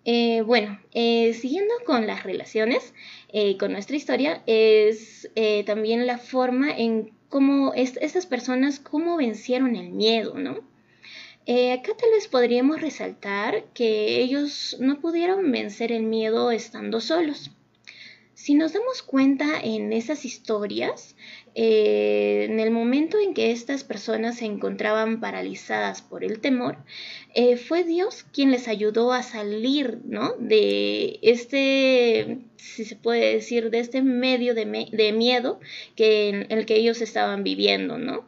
Eh, 0.05 0.41
bueno, 0.41 0.79
eh, 0.93 1.33
siguiendo 1.33 1.73
con 1.85 2.07
las 2.07 2.23
relaciones, 2.23 2.93
con 3.59 3.71
nuestra 3.71 3.95
historia, 3.95 4.41
es 4.47 5.29
también 5.65 6.07
la 6.07 6.17
forma 6.17 6.71
en 6.75 7.11
cómo 7.29 7.73
estas 7.75 8.25
personas, 8.25 8.79
cómo 8.79 9.17
vencieron 9.17 9.75
el 9.75 9.91
miedo, 9.91 10.35
¿no? 10.35 10.67
acá 11.73 11.93
tal 11.97 12.11
vez 12.11 12.27
podríamos 12.27 12.79
resaltar 12.79 13.65
que 13.73 14.21
ellos 14.21 14.77
no 14.79 14.99
pudieron 14.99 15.51
vencer 15.51 15.91
el 15.91 16.03
miedo 16.03 16.51
estando 16.51 17.01
solos. 17.01 17.49
Si 18.41 18.53
nos 18.53 18.71
damos 18.71 19.03
cuenta 19.03 19.59
en 19.61 19.91
esas 19.91 20.23
historias, 20.23 21.17
eh, 21.55 22.47
en 22.49 22.61
el 22.61 22.71
momento 22.71 23.19
en 23.19 23.33
que 23.33 23.51
estas 23.51 23.83
personas 23.83 24.37
se 24.37 24.45
encontraban 24.45 25.19
paralizadas 25.19 26.01
por 26.01 26.23
el 26.23 26.39
temor, 26.39 26.77
eh, 27.35 27.57
fue 27.57 27.83
Dios 27.83 28.25
quien 28.31 28.51
les 28.51 28.69
ayudó 28.69 29.11
a 29.11 29.23
salir 29.23 29.99
¿no? 30.05 30.35
de 30.39 31.19
este, 31.21 32.39
si 32.55 32.85
se 32.85 32.95
puede 32.95 33.33
decir, 33.33 33.71
de 33.71 33.79
este 33.79 34.01
medio 34.01 34.55
de, 34.55 34.87
de 34.89 35.11
miedo 35.11 35.59
que, 35.97 36.29
en 36.29 36.47
el 36.49 36.65
que 36.65 36.77
ellos 36.77 37.01
estaban 37.01 37.43
viviendo, 37.43 37.97
¿no? 37.97 38.23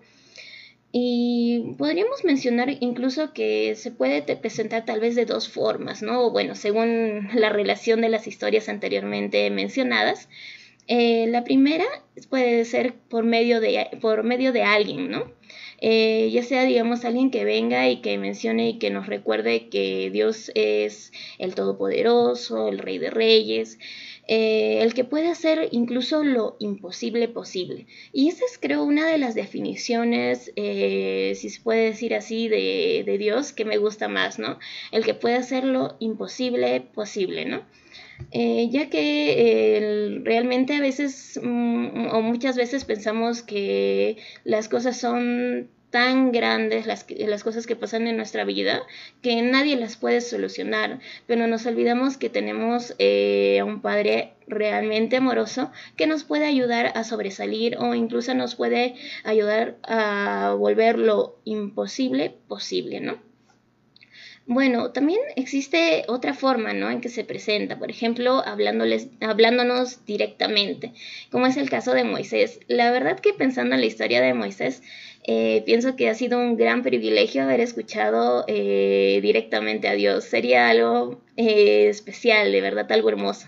Y 0.94 1.76
podríamos 1.78 2.26
mencionar 2.26 2.70
incluso 2.82 3.32
que 3.34 3.76
se 3.76 3.92
puede 3.92 4.22
presentar 4.36 4.84
tal 4.84 5.00
vez 5.00 5.16
de 5.16 5.26
dos 5.26 5.48
formas, 5.48 6.02
¿no? 6.02 6.32
Bueno, 6.32 6.56
según 6.56 7.30
la 7.34 7.50
relación 7.50 8.02
de 8.02 8.10
las 8.10 8.28
historias 8.28 8.68
anteriormente 8.68 9.50
mencionadas. 9.50 10.28
Eh, 10.88 11.28
la 11.28 11.44
primera 11.46 11.86
puede 12.30 12.66
ser 12.66 12.96
por 13.10 13.24
medio 13.24 13.62
de, 13.62 13.88
por 14.02 14.24
medio 14.24 14.52
de 14.52 14.64
alguien, 14.64 15.10
¿no? 15.10 15.32
Eh, 15.82 16.30
ya 16.32 16.44
sea, 16.44 16.64
digamos, 16.64 17.06
alguien 17.06 17.32
que 17.32 17.44
venga 17.44 17.90
y 17.90 18.02
que 18.02 18.20
mencione 18.20 18.70
y 18.70 18.80
que 18.80 18.92
nos 18.92 19.08
recuerde 19.08 19.68
que 19.70 20.12
Dios 20.12 20.52
es 20.54 21.12
el 21.40 21.56
Todopoderoso, 21.56 22.70
el 22.70 22.78
Rey 22.78 23.00
de 23.00 23.10
Reyes, 23.10 23.80
eh, 24.28 24.84
el 24.84 24.94
que 24.94 25.04
puede 25.04 25.28
hacer 25.28 25.70
incluso 25.72 26.24
lo 26.24 26.56
imposible 26.60 27.28
posible. 27.28 27.88
Y 28.14 28.30
esa 28.30 28.46
es 28.46 28.60
creo 28.60 28.84
una 28.84 29.08
de 29.10 29.18
las 29.18 29.34
definiciones, 29.34 30.54
eh, 30.56 31.34
si 31.36 31.50
se 31.50 31.62
puede 31.62 31.86
decir 31.86 32.14
así, 32.14 32.48
de, 32.48 33.18
Dios 33.20 33.52
que 33.52 33.66
me 33.66 33.78
gusta 33.78 34.08
más, 34.08 34.40
¿no? 34.40 34.60
El 34.92 35.04
que 35.04 35.14
puede 35.16 35.36
hacer 35.36 35.64
lo 35.64 35.96
imposible 36.00 36.80
posible, 36.82 37.46
¿no? 37.46 37.64
Eh, 38.32 38.70
ya 38.72 38.90
que 38.90 40.22
realmente 40.24 40.76
a 40.76 40.82
veces 40.82 41.40
mm, 41.42 42.08
o 42.12 42.22
muchas 42.22 42.56
veces 42.56 42.86
pensamos 42.86 43.42
que 43.42 44.18
las 44.44 44.70
cosas 44.70 44.98
son 44.98 45.70
tan 45.92 46.32
grandes 46.32 46.88
las, 46.88 47.06
las 47.10 47.44
cosas 47.44 47.68
que 47.68 47.76
pasan 47.76 48.08
en 48.08 48.18
nuestra 48.18 48.46
vida 48.46 48.82
que 49.22 49.42
nadie 49.42 49.76
las 49.76 49.98
puede 49.98 50.22
solucionar, 50.22 51.00
pero 51.28 51.48
nos 51.48 51.66
olvidamos 51.66 52.18
que 52.18 52.30
tenemos 52.30 52.96
eh, 52.98 53.60
a 53.60 53.66
un 53.66 53.82
Padre 53.82 54.34
realmente 54.48 55.18
amoroso 55.18 55.72
que 55.98 56.08
nos 56.08 56.24
puede 56.24 56.46
ayudar 56.46 56.94
a 56.96 57.04
sobresalir 57.04 57.78
o 57.78 57.94
incluso 57.94 58.34
nos 58.34 58.56
puede 58.56 58.96
ayudar 59.24 59.76
a 59.84 60.56
volver 60.58 60.98
lo 60.98 61.38
imposible 61.44 62.36
posible, 62.48 63.02
¿no? 63.02 63.31
Bueno, 64.54 64.92
también 64.92 65.22
existe 65.38 66.04
otra 66.10 66.34
forma, 66.34 66.74
¿no? 66.74 66.92
En 66.92 67.00
que 67.00 67.08
se 67.08 67.24
presenta, 67.24 67.80
por 67.80 67.90
ejemplo, 67.90 68.44
hablándoles, 68.46 69.08
hablándonos 69.22 70.04
directamente, 70.06 70.92
como 71.32 71.48
es 71.48 71.56
el 71.56 71.70
caso 71.70 71.94
de 71.94 72.04
Moisés. 72.04 72.60
La 72.68 72.92
verdad 72.92 73.18
que 73.22 73.32
pensando 73.32 73.76
en 73.76 73.80
la 73.80 73.88
historia 73.88 74.20
de 74.20 74.34
Moisés, 74.34 74.84
eh, 75.24 75.64
pienso 75.66 75.96
que 75.96 76.10
ha 76.10 76.16
sido 76.16 76.38
un 76.38 76.58
gran 76.58 76.84
privilegio 76.84 77.44
haber 77.44 77.62
escuchado 77.62 78.44
eh, 78.50 79.20
directamente 79.22 79.88
a 79.88 79.94
Dios. 79.94 80.26
Sería 80.26 80.68
algo 80.68 81.22
eh, 81.38 81.88
especial, 81.88 82.52
de 82.52 82.60
verdad, 82.60 82.92
algo 82.92 83.08
hermoso. 83.08 83.48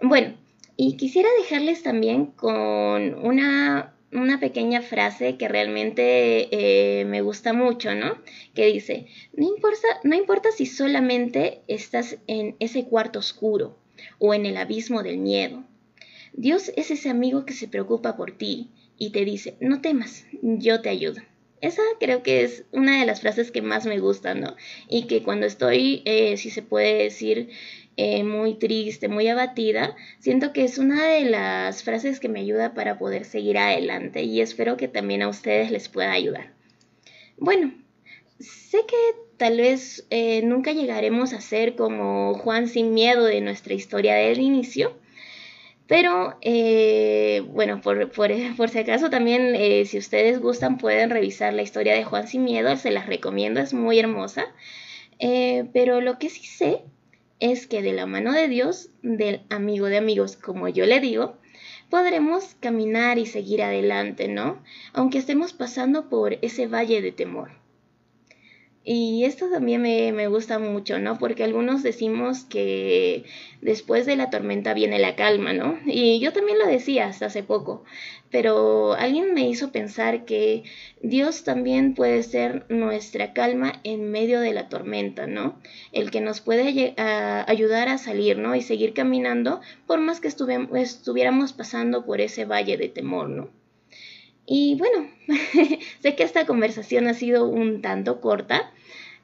Bueno, 0.00 0.34
y 0.78 0.96
quisiera 0.96 1.28
dejarles 1.42 1.82
también 1.82 2.24
con 2.24 3.14
una, 3.22 3.94
una 4.16 4.40
pequeña 4.40 4.82
frase 4.82 5.36
que 5.36 5.48
realmente 5.48 7.04
me 7.06 7.20
gusta 7.20 7.52
mucho, 7.52 7.94
¿no? 7.94 8.18
Que 8.54 8.66
dice, 8.66 9.06
no 9.32 9.46
importa, 9.46 9.88
no 10.04 10.14
importa 10.14 10.50
si 10.50 10.66
solamente 10.66 11.62
estás 11.68 12.18
en 12.26 12.56
ese 12.58 12.84
cuarto 12.84 13.18
oscuro 13.18 13.78
o 14.18 14.34
en 14.34 14.46
el 14.46 14.56
abismo 14.56 15.02
del 15.02 15.18
miedo. 15.18 15.64
Dios 16.32 16.72
es 16.76 16.90
ese 16.90 17.08
amigo 17.08 17.46
que 17.46 17.54
se 17.54 17.68
preocupa 17.68 18.16
por 18.16 18.32
ti, 18.32 18.70
y 18.98 19.10
te 19.10 19.24
dice, 19.24 19.56
no 19.60 19.80
temas, 19.80 20.26
yo 20.42 20.80
te 20.80 20.88
ayudo. 20.88 21.20
Esa 21.60 21.82
creo 21.98 22.22
que 22.22 22.42
es 22.42 22.64
una 22.70 23.00
de 23.00 23.06
las 23.06 23.22
frases 23.22 23.50
que 23.50 23.62
más 23.62 23.86
me 23.86 23.98
gustan, 23.98 24.40
¿no? 24.40 24.56
Y 24.88 25.06
que 25.06 25.22
cuando 25.22 25.46
estoy, 25.46 26.02
eh, 26.04 26.36
si 26.36 26.50
se 26.50 26.62
puede 26.62 27.02
decir, 27.02 27.48
eh, 27.98 28.24
muy 28.24 28.54
triste, 28.54 29.08
muy 29.08 29.26
abatida, 29.28 29.96
siento 30.18 30.52
que 30.52 30.64
es 30.64 30.76
una 30.76 31.06
de 31.06 31.22
las 31.24 31.82
frases 31.82 32.20
que 32.20 32.28
me 32.28 32.40
ayuda 32.40 32.74
para 32.74 32.98
poder 32.98 33.24
seguir 33.24 33.56
adelante 33.56 34.22
y 34.22 34.42
espero 34.42 34.76
que 34.76 34.86
también 34.86 35.22
a 35.22 35.28
ustedes 35.28 35.70
les 35.70 35.88
pueda 35.88 36.12
ayudar. 36.12 36.52
Bueno, 37.38 37.72
sé 38.38 38.80
que 38.86 38.96
tal 39.38 39.56
vez 39.56 40.06
eh, 40.10 40.42
nunca 40.42 40.72
llegaremos 40.72 41.32
a 41.32 41.40
ser 41.40 41.74
como 41.74 42.34
Juan 42.34 42.68
sin 42.68 42.92
miedo 42.92 43.24
de 43.24 43.40
nuestra 43.40 43.72
historia 43.72 44.14
del 44.14 44.40
inicio, 44.40 44.98
pero, 45.86 46.36
eh, 46.42 47.44
bueno, 47.48 47.80
por, 47.80 48.10
por, 48.10 48.68
si 48.68 48.78
acaso 48.78 49.08
también, 49.08 49.86
si 49.86 49.96
ustedes 49.96 50.40
gustan, 50.40 50.78
pueden 50.78 51.10
revisar 51.10 51.54
la 51.54 51.62
historia 51.62 51.94
de 51.94 52.04
Juan 52.04 52.26
Sin 52.26 52.42
Miedo, 52.44 52.76
se 52.76 52.90
las 52.90 53.06
recomiendo, 53.06 53.60
es 53.60 53.72
muy 53.72 53.98
hermosa. 54.00 54.46
Pero 55.72 56.00
lo 56.00 56.18
que 56.18 56.28
sí 56.28 56.44
sé 56.44 56.82
es 57.40 57.66
que 57.66 57.82
de 57.82 57.92
la 57.92 58.06
mano 58.06 58.32
de 58.32 58.48
Dios, 58.48 58.90
del 59.02 59.42
amigo 59.50 59.86
de 59.86 59.98
amigos, 59.98 60.36
como 60.36 60.68
yo 60.68 60.86
le 60.86 61.00
digo, 61.00 61.36
podremos 61.90 62.56
caminar 62.60 63.18
y 63.18 63.26
seguir 63.26 63.62
adelante, 63.62 64.28
¿no? 64.28 64.62
Aunque 64.92 65.18
estemos 65.18 65.52
pasando 65.52 66.08
por 66.08 66.38
ese 66.42 66.66
valle 66.66 67.02
de 67.02 67.12
temor. 67.12 67.50
Y 68.88 69.24
esto 69.24 69.50
también 69.50 69.82
me, 69.82 70.12
me, 70.12 70.28
gusta 70.28 70.60
mucho, 70.60 71.00
¿no? 71.00 71.18
Porque 71.18 71.42
algunos 71.42 71.82
decimos 71.82 72.44
que 72.44 73.24
después 73.60 74.06
de 74.06 74.14
la 74.14 74.30
tormenta 74.30 74.74
viene 74.74 75.00
la 75.00 75.16
calma, 75.16 75.52
¿no? 75.52 75.76
Y 75.86 76.20
yo 76.20 76.32
también 76.32 76.60
lo 76.60 76.68
decía 76.68 77.08
hasta 77.08 77.26
hace 77.26 77.42
poco, 77.42 77.82
pero 78.30 78.92
alguien 78.94 79.34
me 79.34 79.48
hizo 79.48 79.72
pensar 79.72 80.24
que 80.24 80.62
Dios 81.02 81.42
también 81.42 81.94
puede 81.94 82.22
ser 82.22 82.64
nuestra 82.68 83.32
calma 83.32 83.80
en 83.82 84.12
medio 84.12 84.38
de 84.38 84.54
la 84.54 84.68
tormenta, 84.68 85.26
¿no? 85.26 85.60
El 85.90 86.12
que 86.12 86.20
nos 86.20 86.40
puede 86.40 86.94
ayudar 86.96 87.88
a 87.88 87.98
salir, 87.98 88.38
¿no? 88.38 88.54
Y 88.54 88.62
seguir 88.62 88.94
caminando 88.94 89.60
por 89.88 89.98
más 89.98 90.20
que 90.20 90.28
estuviéramos 90.28 91.52
pasando 91.52 92.06
por 92.06 92.20
ese 92.20 92.44
valle 92.44 92.76
de 92.76 92.88
temor, 92.88 93.30
¿no? 93.30 93.65
Y 94.46 94.76
bueno, 94.76 95.10
sé 96.00 96.14
que 96.14 96.22
esta 96.22 96.46
conversación 96.46 97.08
ha 97.08 97.14
sido 97.14 97.48
un 97.48 97.82
tanto 97.82 98.20
corta, 98.20 98.72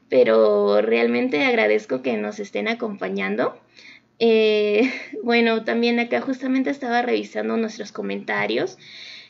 pero 0.09 0.83
realmente 0.83 1.45
agradezco 1.45 2.03
que 2.03 2.17
nos 2.17 2.41
estén 2.41 2.69
acompañando. 2.69 3.59
Eh, 4.19 4.91
bueno, 5.23 5.65
también 5.65 5.99
acá 6.01 6.21
justamente 6.21 6.71
estaba 6.71 7.03
revisando 7.03 7.57
nuestros 7.57 7.93
comentarios. 7.93 8.79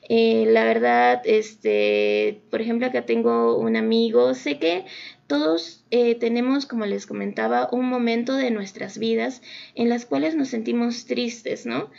Eh, 0.09 0.47
la 0.49 0.65
verdad, 0.65 1.23
este, 1.25 2.43
por 2.51 2.61
ejemplo, 2.61 2.87
acá 2.89 3.07
tengo 3.07 3.57
un 3.57 3.77
amigo, 3.77 4.35
sé 4.35 4.59
que 4.59 4.85
todos 5.29 5.85
eh, 5.91 6.17
tenemos, 6.17 6.67
como 6.67 6.87
les 6.87 7.07
comentaba, 7.07 7.69
un 7.71 7.89
momento 7.89 8.35
de 8.35 8.51
nuestras 8.51 8.99
vidas 8.99 9.43
en 9.75 9.89
las 9.89 10.05
cuales 10.05 10.35
nos 10.35 10.49
sentimos 10.49 11.07
tristes, 11.07 11.67
¿no? 11.67 11.91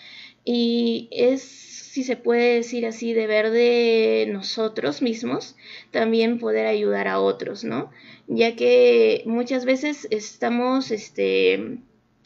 Y 0.45 1.07
es 1.12 1.73
si 1.93 2.03
se 2.03 2.17
puede 2.17 2.55
decir 2.55 2.88
así, 2.88 3.13
deber 3.13 3.51
de 3.51 4.27
nosotros 4.31 5.03
mismos 5.03 5.55
también 5.91 6.39
poder 6.39 6.65
ayudar 6.65 7.07
a 7.07 7.19
otros, 7.19 7.63
¿no? 7.63 7.91
Ya 8.25 8.55
que 8.55 9.21
muchas 9.27 9.63
veces 9.63 10.07
estamos, 10.09 10.89
este, 10.89 11.77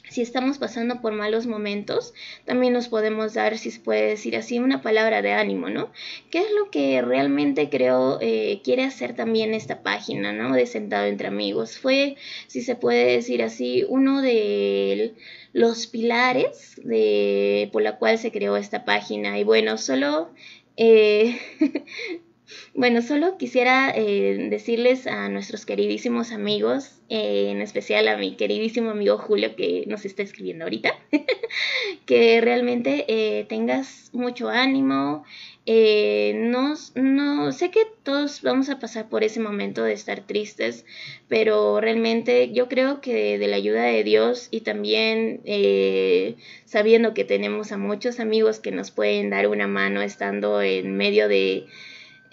si 0.09 0.21
estamos 0.21 0.57
pasando 0.57 1.01
por 1.01 1.11
malos 1.11 1.47
momentos, 1.47 2.13
también 2.45 2.71
nos 2.71 2.87
podemos 2.87 3.33
dar, 3.33 3.57
si 3.57 3.71
se 3.71 3.81
puede 3.81 4.07
decir 4.07 4.37
así, 4.37 4.57
una 4.57 4.81
palabra 4.81 5.21
de 5.21 5.33
ánimo, 5.33 5.69
¿no? 5.69 5.91
¿Qué 6.31 6.39
es 6.39 6.51
lo 6.57 6.71
que 6.71 7.01
realmente 7.01 7.69
creo 7.69 8.19
eh, 8.21 8.61
quiere 8.63 8.85
hacer 8.85 9.17
también 9.17 9.53
esta 9.53 9.83
página, 9.83 10.31
¿no? 10.31 10.55
De 10.55 10.65
Sentado 10.65 11.07
entre 11.07 11.27
Amigos. 11.27 11.77
Fue, 11.77 12.15
si 12.47 12.61
se 12.61 12.75
puede 12.77 13.17
decir 13.17 13.43
así, 13.43 13.85
uno 13.89 14.21
de 14.21 15.13
los 15.53 15.87
pilares 15.87 16.75
de, 16.83 17.69
por 17.71 17.81
la 17.81 17.97
cual 17.97 18.17
se 18.17 18.31
creó 18.31 18.57
esta 18.57 18.85
página. 18.85 19.39
Y 19.39 19.43
bueno, 19.43 19.77
solo... 19.77 20.31
Eh, 20.79 21.39
bueno, 22.73 23.01
solo 23.01 23.37
quisiera 23.37 23.91
eh, 23.95 24.47
decirles 24.49 25.07
a 25.07 25.29
nuestros 25.29 25.65
queridísimos 25.65 26.31
amigos, 26.31 26.99
eh, 27.09 27.49
en 27.51 27.61
especial 27.61 28.07
a 28.07 28.17
mi 28.17 28.35
queridísimo 28.35 28.91
amigo 28.91 29.17
Julio 29.17 29.55
que 29.55 29.85
nos 29.87 30.05
está 30.05 30.23
escribiendo 30.23 30.65
ahorita, 30.65 30.93
que 32.05 32.41
realmente 32.41 33.45
tengas 33.47 34.09
mucho 34.13 34.49
ánimo, 34.49 35.23
eh, 35.69 36.31
no, 36.33 36.75
no, 36.95 37.51
sé 37.51 37.71
que 37.71 37.81
todos 38.03 38.41
vamos 38.41 38.69
a 38.69 38.79
pasar 38.79 39.09
por 39.09 39.25
ese 39.25 39.41
momento 39.41 39.83
de 39.83 39.91
estar 39.91 40.25
tristes, 40.25 40.85
pero 41.27 41.81
realmente 41.81 42.53
yo 42.53 42.69
creo 42.69 43.01
que 43.01 43.37
de 43.37 43.47
la 43.49 43.57
ayuda 43.57 43.83
de 43.83 44.05
Dios 44.05 44.47
y 44.49 44.61
también 44.61 45.41
eh, 45.43 46.37
sabiendo 46.63 47.13
que 47.13 47.25
tenemos 47.25 47.73
a 47.73 47.77
muchos 47.77 48.21
amigos 48.21 48.61
que 48.61 48.71
nos 48.71 48.91
pueden 48.91 49.29
dar 49.29 49.49
una 49.49 49.67
mano 49.67 50.01
estando 50.01 50.61
en 50.61 50.95
medio 50.95 51.27
de 51.27 51.65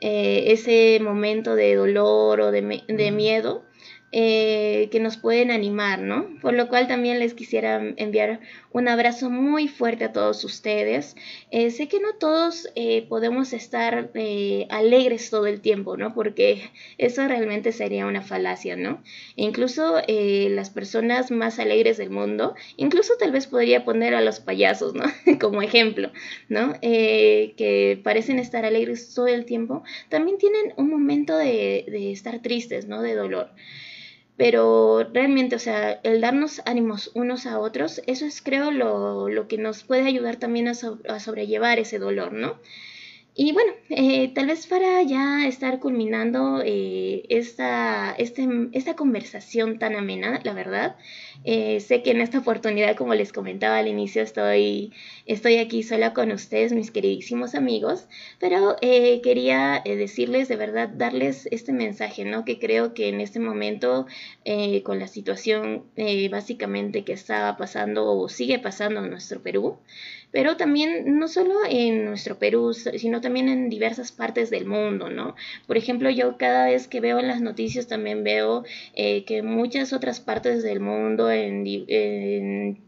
eh, 0.01 0.45
ese 0.49 0.99
momento 1.03 1.55
de 1.55 1.75
dolor 1.75 2.41
o 2.41 2.51
de, 2.51 2.83
de 2.87 3.11
miedo, 3.11 3.65
eh, 4.17 4.89
que 4.93 5.01
nos 5.01 5.17
pueden 5.17 5.51
animar, 5.51 5.99
¿no? 5.99 6.29
Por 6.41 6.55
lo 6.55 6.69
cual 6.69 6.87
también 6.87 7.19
les 7.19 7.35
quisiera 7.35 7.83
enviar 7.97 8.39
un 8.75 8.88
abrazo 8.88 9.31
muy 9.31 9.69
fuerte 9.69 10.05
a 10.05 10.12
todos 10.12 10.42
ustedes. 10.42 11.14
Eh, 11.53 11.70
sé 11.70 11.87
que 11.87 12.01
no 12.01 12.14
todos 12.16 12.68
eh, 12.75 13.07
podemos 13.09 13.53
estar 13.53 14.11
alegres 14.68 15.31
todo 15.31 15.46
el 15.46 15.61
tiempo, 15.61 15.96
¿no? 15.96 16.12
Porque 16.12 16.72
eso 16.99 17.27
realmente 17.29 17.70
sería 17.70 18.05
una 18.05 18.22
falacia, 18.22 18.75
¿no? 18.75 19.01
E 19.37 19.44
incluso 19.44 20.03
las 20.09 20.70
personas 20.70 21.31
más 21.31 21.61
alegres 21.61 21.99
del 21.99 22.11
mundo, 22.11 22.57
incluso 22.77 23.12
tal 23.16 23.31
vez 23.31 23.46
podría 23.46 23.85
poner 23.85 24.12
a 24.12 24.20
los 24.20 24.40
payasos, 24.40 24.92
¿no? 24.92 25.05
Como 25.40 25.62
ejemplo, 25.62 26.11
¿no? 26.49 26.75
que 26.81 28.01
parecen 28.03 28.40
estar 28.40 28.64
alegres 28.64 29.14
todo 29.14 29.29
el 29.29 29.44
tiempo, 29.44 29.85
también 30.09 30.37
tienen 30.38 30.75
un 30.77 30.90
momento 30.90 31.37
de, 31.37 31.85
de 31.87 32.11
estar 32.11 32.42
tristes, 32.42 32.88
¿no? 32.88 33.03
De 33.03 33.14
dolor 33.14 33.51
pero 34.37 35.05
realmente, 35.12 35.57
o 35.57 35.59
sea, 35.59 35.92
el 36.03 36.20
darnos 36.20 36.61
ánimos 36.66 37.11
unos 37.14 37.47
a 37.47 37.59
otros, 37.61 38.03
eso 38.07 38.27
es 38.27 38.42
creo 38.42 38.70
lo, 38.70 39.29
lo 39.29 39.49
que 39.49 39.59
nos 39.59 39.85
puede 39.85 40.07
ayudar 40.07 40.37
también 40.37 40.68
a, 40.68 40.73
a 41.09 41.20
sobrellevar 41.20 41.79
ese 41.79 41.99
dolor, 41.99 42.33
¿no? 42.33 42.59
Y 43.37 43.51
bueno, 43.53 43.73
eh, 43.88 44.31
tal 44.33 44.47
vez 44.47 44.68
para 44.68 45.03
ya 45.03 45.49
estar 45.49 45.81
culminando 45.81 46.62
eh, 46.64 47.25
esta, 47.29 48.14
este, 48.16 48.47
esta 48.73 48.94
conversación 48.94 49.81
tan 49.81 49.97
amena, 49.97 50.40
la 50.44 50.53
verdad, 50.53 50.97
eh, 51.42 51.81
sé 51.81 52.05
que 52.05 52.12
en 52.12 52.20
esta 52.20 52.38
oportunidad, 52.38 52.94
como 52.94 53.12
les 53.14 53.33
comentaba 53.33 53.79
al 53.79 53.88
inicio, 53.88 54.23
estoy, 54.23 54.92
estoy 55.27 55.57
aquí 55.57 55.83
sola 55.83 56.14
con 56.14 56.31
ustedes, 56.31 56.73
mis 56.73 56.92
queridísimos 56.92 57.57
amigos, 57.57 58.07
pero 58.38 58.77
quería 58.81 59.83
decirles 59.85 60.47
de 60.47 60.55
verdad, 60.55 60.88
darles 60.88 61.49
este 61.51 61.73
mensaje, 61.73 62.25
¿no? 62.25 62.44
Que 62.44 62.61
creo 62.61 62.94
que 62.94 63.09
en 63.09 63.20
este 63.20 63.40
momento, 63.40 64.07
con 64.85 65.01
la 65.01 65.09
situación 65.09 65.85
básicamente 66.31 67.05
que 67.05 67.12
estaba 67.12 67.57
pasando 67.57 68.12
o 68.16 68.29
sigue 68.29 68.61
pasando 68.61 69.03
en 69.03 69.11
nuestro 69.11 69.42
Perú, 69.42 69.79
pero 70.35 70.57
también 70.57 71.16
no 71.20 71.29
solo 71.29 71.55
en 71.70 72.07
nuestro 72.07 72.40
Perú, 72.40 72.75
sino 72.75 73.20
también 73.20 73.49
en 73.49 73.68
diversas 73.70 74.11
partes 74.11 74.51
del 74.51 74.66
mundo, 74.66 75.09
¿no? 75.09 75.37
Por 75.68 75.77
ejemplo, 75.77 76.11
yo 76.11 76.37
cada 76.37 76.66
vez 76.66 76.88
que 76.88 77.01
veo 77.01 77.20
en 77.20 77.29
las 77.29 77.40
noticias 77.40 77.87
también 77.87 78.25
veo 78.25 78.64
eh, 78.94 79.25
que 79.27 79.44
muchas 79.44 79.92
otras 79.92 80.18
partes 80.18 80.64
del 80.64 80.81
mundo, 80.81 81.31
en, 81.31 82.83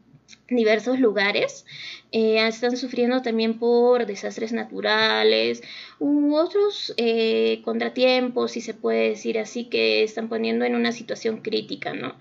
diversos 0.49 0.99
lugares, 0.99 1.67
eh, 2.11 2.45
están 2.49 2.77
sufriendo 2.77 3.23
también 3.23 3.61
por 3.61 4.07
desastres 4.07 4.53
naturales 4.53 5.63
u 6.01 6.35
otros 6.35 6.95
eh, 6.97 7.63
contratiempos, 7.65 8.51
si 8.51 8.61
se 8.61 8.75
puede 8.75 9.11
decir 9.11 9.39
así, 9.39 9.67
que 9.67 10.03
están 10.03 10.29
poniendo 10.29 10.65
en 10.65 10.75
una 10.75 10.91
situación 10.91 11.43
crítica, 11.43 11.95
¿no? 11.95 12.17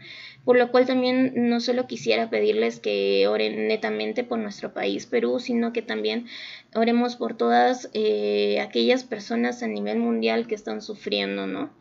Por 0.45 0.57
lo 0.57 0.71
cual 0.71 0.85
también 0.85 1.33
no 1.35 1.59
solo 1.59 1.87
quisiera 1.87 2.29
pedirles 2.29 2.79
que 2.79 3.27
oren 3.27 3.67
netamente 3.67 4.23
por 4.23 4.39
nuestro 4.39 4.73
país, 4.73 5.07
Perú, 5.07 5.39
sino 5.39 5.73
que 5.73 5.81
también 5.81 6.27
oremos 6.75 7.15
por 7.15 7.35
todas 7.35 7.89
eh, 7.93 8.59
aquellas 8.61 9.03
personas 9.03 9.63
a 9.63 9.67
nivel 9.67 9.97
mundial 9.97 10.47
que 10.47 10.55
están 10.55 10.81
sufriendo, 10.81 11.47
¿no? 11.47 11.71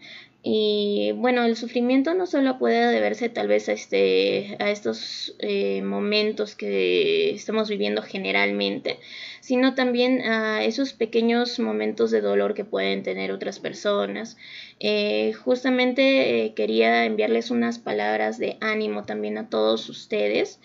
Y 0.46 1.12
bueno, 1.12 1.42
el 1.44 1.56
sufrimiento 1.56 2.12
no 2.12 2.26
solo 2.26 2.58
puede 2.58 2.92
deberse 2.92 3.30
tal 3.30 3.48
vez 3.48 3.70
a, 3.70 3.72
este, 3.72 4.58
a 4.58 4.70
estos 4.70 5.34
eh, 5.38 5.80
momentos 5.80 6.54
que 6.54 7.30
estamos 7.30 7.70
viviendo 7.70 8.02
generalmente, 8.02 9.00
sino 9.40 9.74
también 9.74 10.20
a 10.20 10.62
esos 10.62 10.92
pequeños 10.92 11.58
momentos 11.60 12.10
de 12.10 12.20
dolor 12.20 12.52
que 12.52 12.66
pueden 12.66 13.02
tener 13.02 13.32
otras 13.32 13.58
personas. 13.58 14.36
Eh, 14.80 15.32
justamente 15.32 16.44
eh, 16.44 16.52
quería 16.52 17.06
enviarles 17.06 17.50
unas 17.50 17.78
palabras 17.78 18.36
de 18.38 18.58
ánimo 18.60 19.04
también 19.04 19.38
a 19.38 19.48
todos 19.48 19.88
ustedes. 19.88 20.60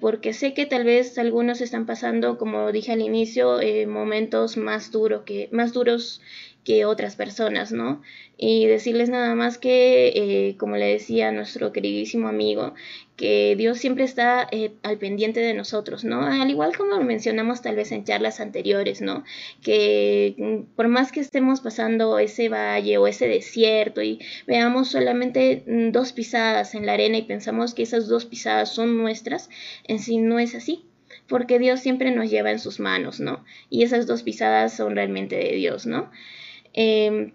porque 0.00 0.32
sé 0.32 0.52
que 0.54 0.66
tal 0.66 0.84
vez 0.84 1.16
algunos 1.18 1.60
están 1.60 1.86
pasando, 1.86 2.36
como 2.36 2.72
dije 2.72 2.92
al 2.92 3.00
inicio, 3.00 3.60
momentos 3.86 4.56
más, 4.56 4.90
duro 4.90 5.24
que, 5.24 5.48
más 5.52 5.72
duros 5.72 6.20
que 6.66 6.84
otras 6.84 7.14
personas, 7.14 7.70
¿no? 7.70 8.02
Y 8.36 8.66
decirles 8.66 9.08
nada 9.08 9.36
más 9.36 9.56
que, 9.56 10.08
eh, 10.08 10.56
como 10.58 10.76
le 10.76 10.86
decía 10.86 11.30
nuestro 11.30 11.72
queridísimo 11.72 12.26
amigo, 12.26 12.74
que 13.16 13.54
Dios 13.56 13.78
siempre 13.78 14.02
está 14.02 14.48
eh, 14.50 14.72
al 14.82 14.98
pendiente 14.98 15.38
de 15.38 15.54
nosotros, 15.54 16.02
¿no? 16.02 16.22
Al 16.22 16.50
igual 16.50 16.76
como 16.76 17.00
mencionamos 17.02 17.62
tal 17.62 17.76
vez 17.76 17.92
en 17.92 18.02
charlas 18.02 18.40
anteriores, 18.40 19.00
¿no? 19.00 19.22
Que 19.62 20.34
mm, 20.36 20.74
por 20.74 20.88
más 20.88 21.12
que 21.12 21.20
estemos 21.20 21.60
pasando 21.60 22.18
ese 22.18 22.48
valle 22.48 22.98
o 22.98 23.06
ese 23.06 23.28
desierto 23.28 24.02
y 24.02 24.18
veamos 24.48 24.88
solamente 24.88 25.62
mm, 25.68 25.92
dos 25.92 26.12
pisadas 26.12 26.74
en 26.74 26.84
la 26.84 26.94
arena 26.94 27.16
y 27.16 27.22
pensamos 27.22 27.74
que 27.74 27.84
esas 27.84 28.08
dos 28.08 28.26
pisadas 28.26 28.74
son 28.74 28.98
nuestras, 28.98 29.50
en 29.84 30.00
sí 30.00 30.18
no 30.18 30.40
es 30.40 30.56
así 30.56 30.84
porque 31.28 31.58
Dios 31.58 31.80
siempre 31.80 32.10
nos 32.10 32.30
lleva 32.30 32.50
en 32.50 32.58
sus 32.58 32.80
manos, 32.80 33.20
¿no? 33.20 33.44
Y 33.70 33.82
esas 33.84 34.06
dos 34.06 34.22
pisadas 34.22 34.76
son 34.76 34.94
realmente 34.96 35.36
de 35.36 35.52
Dios, 35.54 35.86
¿no? 35.86 36.10
Em, 36.76 37.32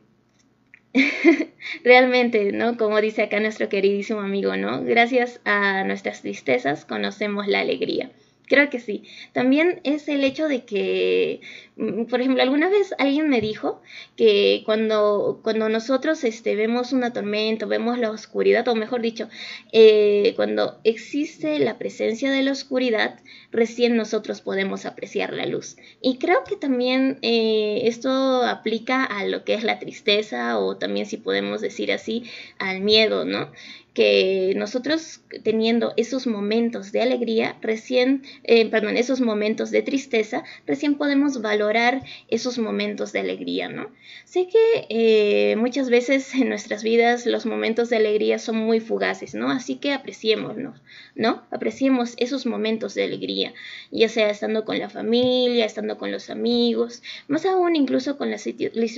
realmente, 1.84 2.52
¿no? 2.52 2.78
Como 2.78 3.02
dice 3.02 3.24
acá 3.24 3.40
nuestro 3.40 3.70
queridísimo 3.70 4.22
amigo, 4.22 4.56
¿no? 4.56 4.84
Gracias 4.84 5.42
a 5.46 5.84
nuestras 5.84 6.22
tristezas 6.22 6.86
conocemos 6.86 7.48
la 7.48 7.60
alegría. 7.60 8.12
Creo 8.52 8.70
que 8.70 8.82
sí. 8.82 9.04
También 9.32 9.80
es 9.86 10.10
el 10.10 10.26
hecho 10.26 10.50
de 10.50 10.66
que, 10.66 11.40
mm, 11.78 12.04
por 12.04 12.20
ejemplo, 12.20 12.44
alguna 12.44 12.68
vez 12.68 12.94
alguien 12.98 13.30
me 13.30 13.40
dijo 13.40 13.82
que 14.18 14.62
cuando, 14.66 15.40
cuando 15.42 15.70
nosotros 15.70 16.26
este, 16.26 16.58
vemos 16.58 16.92
una 16.92 17.14
tormenta, 17.14 17.66
vemos 17.66 17.98
la 17.98 18.12
oscuridad, 18.12 18.68
o 18.68 18.76
mejor 18.76 19.02
dicho, 19.02 19.30
eh, 19.72 20.34
cuando 20.36 20.82
existe 20.84 21.60
la 21.60 21.78
presencia 21.78 22.30
de 22.30 22.44
la 22.44 22.52
oscuridad, 22.52 23.20
recién 23.52 23.96
nosotros 23.96 24.42
podemos 24.42 24.86
apreciar 24.86 25.32
la 25.32 25.46
luz. 25.46 25.78
Y 26.02 26.18
creo 26.18 26.44
que 26.44 26.58
también 26.58 27.20
eh, 27.22 27.84
esto 27.86 28.44
aplica 28.44 29.06
a 29.06 29.26
lo 29.26 29.46
que 29.46 29.54
es 29.54 29.64
la 29.64 29.80
tristeza 29.80 30.60
o 30.60 30.76
también 30.76 31.06
si 31.06 31.16
podemos 31.16 31.62
decir 31.62 31.94
así, 31.94 32.26
al 32.60 32.82
miedo, 32.82 33.24
¿no? 33.24 33.50
Que 33.94 34.54
nosotros 34.56 35.22
teniendo 35.44 35.94
esos 35.98 36.26
momentos 36.26 36.94
de 36.94 37.02
alegría, 37.02 37.58
recién, 37.62 38.24
eh, 38.44 38.70
perdón, 38.70 38.96
esos 38.96 39.20
momentos 39.20 39.70
de 39.70 39.82
tristeza, 39.82 40.44
recién 40.66 40.96
podemos 40.96 41.42
valorar 41.42 42.02
esos 42.30 42.58
momentos 42.58 43.12
de 43.12 43.20
alegría, 43.20 43.68
¿no? 43.68 43.92
Sé 44.24 44.48
que 44.48 44.86
eh, 44.90 45.56
muchas 45.58 45.90
veces 45.90 46.34
en 46.36 46.48
nuestras 46.48 46.84
vidas 46.84 47.26
los 47.26 47.46
momentos 47.46 47.90
de 47.90 47.98
alegría 47.98 48.40
son 48.40 48.58
muy 48.58 48.80
fugaces, 48.80 49.36
¿no? 49.36 49.50
Así 49.50 49.76
que 49.76 49.92
apreciémonos, 49.92 50.80
¿no? 51.16 51.44
Apreciemos 51.52 52.14
esos 52.18 52.46
momentos 52.46 52.94
de 52.94 53.04
alegría, 53.04 53.54
ya 53.92 54.08
sea 54.08 54.30
estando 54.30 54.64
con 54.64 54.80
la 54.80 54.90
familia, 54.90 55.66
estando 55.66 55.98
con 55.98 56.12
los 56.12 56.30
amigos, 56.30 57.04
más 57.28 57.46
aún 57.46 57.76
incluso 57.76 58.18
con 58.18 58.32
las, 58.32 58.48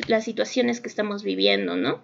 las 0.07 0.23
situaciones 0.23 0.81
que 0.81 0.89
estamos 0.89 1.23
viviendo, 1.23 1.75
¿no? 1.77 2.01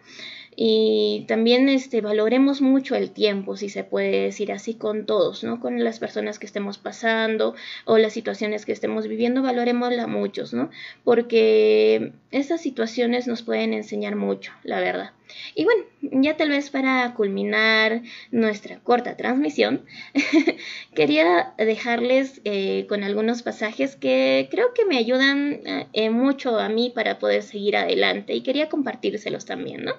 Y 0.62 1.24
también 1.30 1.70
este, 1.70 2.02
valoremos 2.02 2.60
mucho 2.60 2.94
el 2.98 3.12
tiempo, 3.12 3.56
si 3.56 3.70
se 3.70 3.86
puede 3.86 4.24
decir 4.24 4.52
así, 4.52 4.74
con 4.74 5.06
todos, 5.06 5.42
¿no? 5.46 5.62
Con 5.62 5.82
las 5.86 6.00
personas 6.00 6.38
que 6.38 6.46
estemos 6.46 6.78
pasando 6.78 7.56
o 7.86 7.98
las 7.98 8.12
situaciones 8.12 8.66
que 8.66 8.74
estemos 8.74 9.08
viviendo, 9.08 9.42
valoremosla 9.42 10.06
muchos, 10.06 10.54
¿no? 10.54 10.70
Porque 11.06 12.12
estas 12.32 12.62
situaciones 12.62 13.26
nos 13.26 13.42
pueden 13.42 13.72
enseñar 13.72 14.18
mucho, 14.18 14.52
la 14.64 14.82
verdad. 14.82 15.12
Y 15.56 15.64
bueno, 15.64 15.84
ya 16.02 16.38
tal 16.38 16.50
vez 16.50 16.70
para 16.70 17.14
culminar 17.14 18.02
nuestra 18.32 18.80
corta 18.80 19.18
transmisión, 19.18 19.86
quería 20.96 21.54
dejarles 21.58 22.42
eh, 22.46 22.86
con 22.88 23.04
algunos 23.04 23.44
pasajes 23.44 23.96
que 23.96 24.48
creo 24.52 24.74
que 24.74 24.86
me 24.86 24.98
ayudan 24.98 25.62
eh, 25.94 26.10
mucho 26.10 26.58
a 26.60 26.70
mí 26.70 26.92
para 26.94 27.20
poder 27.20 27.44
seguir 27.44 27.78
adelante 27.78 28.34
y 28.34 28.42
quería 28.42 28.70
compartírselos 28.70 29.46
también, 29.46 29.84
¿no? 29.84 29.94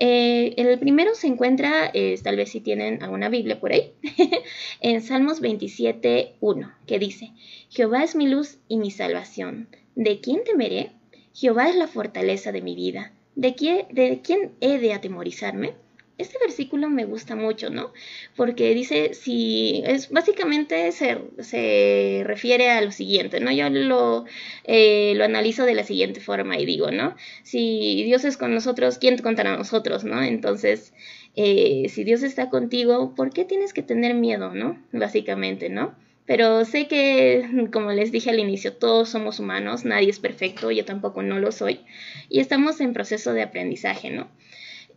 Eh, 0.00 0.54
el 0.56 0.78
primero 0.78 1.14
se 1.14 1.26
encuentra, 1.26 1.92
tal 2.22 2.36
vez 2.36 2.50
si 2.50 2.60
tienen 2.60 3.02
alguna 3.02 3.28
Biblia 3.28 3.58
por 3.58 3.72
ahí, 3.72 3.94
en 4.80 5.02
Salmos 5.02 5.42
27.1, 5.42 6.74
que 6.86 6.98
dice, 7.00 7.32
Jehová 7.68 8.04
es 8.04 8.14
mi 8.14 8.28
luz 8.28 8.58
y 8.68 8.76
mi 8.76 8.92
salvación. 8.92 9.68
¿De 9.96 10.20
quién 10.20 10.44
temeré? 10.44 10.92
Jehová 11.34 11.68
es 11.68 11.74
la 11.74 11.88
fortaleza 11.88 12.52
de 12.52 12.62
mi 12.62 12.76
vida. 12.76 13.12
¿De 13.38 13.54
quién, 13.54 13.86
de 13.92 14.20
quién 14.20 14.50
he 14.60 14.78
de 14.78 14.92
atemorizarme? 14.92 15.74
este 16.18 16.36
versículo 16.40 16.90
me 16.90 17.04
gusta 17.04 17.36
mucho, 17.36 17.70
¿no? 17.70 17.92
Porque 18.34 18.74
dice, 18.74 19.14
si 19.14 19.82
es 19.86 20.10
básicamente 20.10 20.90
se, 20.90 21.18
se 21.38 22.22
refiere 22.24 22.70
a 22.70 22.80
lo 22.80 22.90
siguiente, 22.90 23.38
¿no? 23.38 23.52
Yo 23.52 23.70
lo, 23.70 24.24
eh, 24.64 25.12
lo 25.14 25.24
analizo 25.24 25.64
de 25.64 25.74
la 25.74 25.84
siguiente 25.84 26.20
forma 26.20 26.58
y 26.58 26.66
digo, 26.66 26.90
¿no? 26.90 27.14
Si 27.44 28.02
Dios 28.02 28.24
es 28.24 28.36
con 28.36 28.52
nosotros, 28.52 28.98
¿quién 28.98 29.16
contará 29.18 29.54
a 29.54 29.56
nosotros, 29.56 30.02
¿no? 30.02 30.20
Entonces, 30.20 30.92
eh, 31.36 31.86
si 31.88 32.02
Dios 32.02 32.24
está 32.24 32.50
contigo, 32.50 33.14
¿por 33.14 33.30
qué 33.30 33.44
tienes 33.44 33.72
que 33.72 33.82
tener 33.84 34.14
miedo, 34.14 34.52
¿no? 34.52 34.84
Básicamente, 34.90 35.68
¿no? 35.68 35.94
Pero 36.28 36.66
sé 36.66 36.88
que, 36.88 37.68
como 37.72 37.90
les 37.90 38.12
dije 38.12 38.28
al 38.28 38.38
inicio, 38.38 38.74
todos 38.74 39.08
somos 39.08 39.40
humanos, 39.40 39.86
nadie 39.86 40.10
es 40.10 40.20
perfecto, 40.20 40.70
yo 40.70 40.84
tampoco 40.84 41.22
no 41.22 41.40
lo 41.40 41.50
soy, 41.50 41.80
y 42.28 42.40
estamos 42.40 42.80
en 42.82 42.92
proceso 42.92 43.32
de 43.32 43.42
aprendizaje, 43.42 44.10
¿no? 44.10 44.28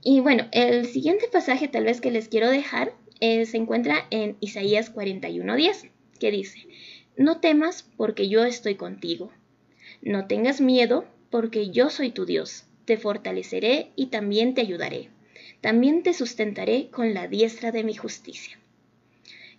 Y 0.04 0.20
bueno, 0.20 0.48
el 0.52 0.86
siguiente 0.86 1.30
pasaje 1.32 1.70
tal 1.70 1.86
vez 1.86 2.02
que 2.02 2.12
les 2.12 2.28
quiero 2.28 2.50
dejar 2.50 2.92
eh, 3.22 3.46
se 3.46 3.56
encuentra 3.56 4.08
en 4.10 4.36
Isaías 4.42 4.94
41:10, 4.94 5.90
que 6.20 6.32
dice, 6.32 6.68
No 7.16 7.40
temas 7.40 7.90
porque 7.96 8.28
yo 8.28 8.44
estoy 8.44 8.76
contigo, 8.76 9.32
no 10.02 10.28
tengas 10.28 10.60
miedo 10.60 11.06
porque 11.30 11.70
yo 11.70 11.90
soy 11.90 12.12
tu 12.12 12.26
Dios, 12.26 12.66
te 12.84 12.98
fortaleceré 12.98 13.92
y 13.96 14.08
también 14.08 14.54
te 14.54 14.62
ayudaré, 14.62 15.08
también 15.62 16.04
te 16.04 16.14
sustentaré 16.14 16.90
con 16.90 17.14
la 17.14 17.30
diestra 17.30 17.72
de 17.72 17.86
mi 17.86 17.96
justicia. 17.96 18.61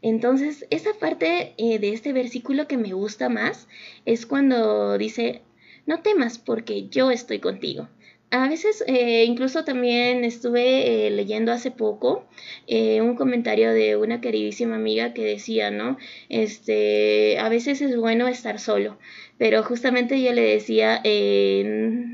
Entonces, 0.03 0.67
esa 0.71 0.93
parte 0.95 1.55
eh, 1.57 1.79
de 1.79 1.93
este 1.93 2.13
versículo 2.13 2.69
que 2.69 2.77
me 2.77 2.93
gusta 2.93 3.29
más 3.29 3.69
es 4.05 4.27
cuando 4.27 4.99
dice, 4.99 5.43
no 5.87 6.03
temas 6.03 6.39
porque 6.39 6.89
yo 6.89 7.11
estoy 7.11 7.39
contigo. 7.39 7.89
A 8.33 8.49
veces, 8.49 8.83
eh, 8.87 9.25
incluso 9.27 9.63
también 9.63 10.25
estuve 10.25 11.07
eh, 11.07 11.11
leyendo 11.11 11.53
hace 11.53 11.71
poco 11.71 12.25
eh, 12.67 13.03
un 13.03 13.15
comentario 13.15 13.75
de 13.75 13.97
una 13.97 14.23
queridísima 14.23 14.77
amiga 14.77 15.13
que 15.13 15.23
decía, 15.23 15.71
¿no? 15.71 15.99
Este, 16.31 17.39
a 17.39 17.51
veces 17.51 17.83
es 17.83 17.95
bueno 17.95 18.29
estar 18.29 18.59
solo, 18.59 18.99
pero 19.37 19.63
justamente 19.63 20.23
yo 20.23 20.33
le 20.33 20.41
decía, 20.41 21.03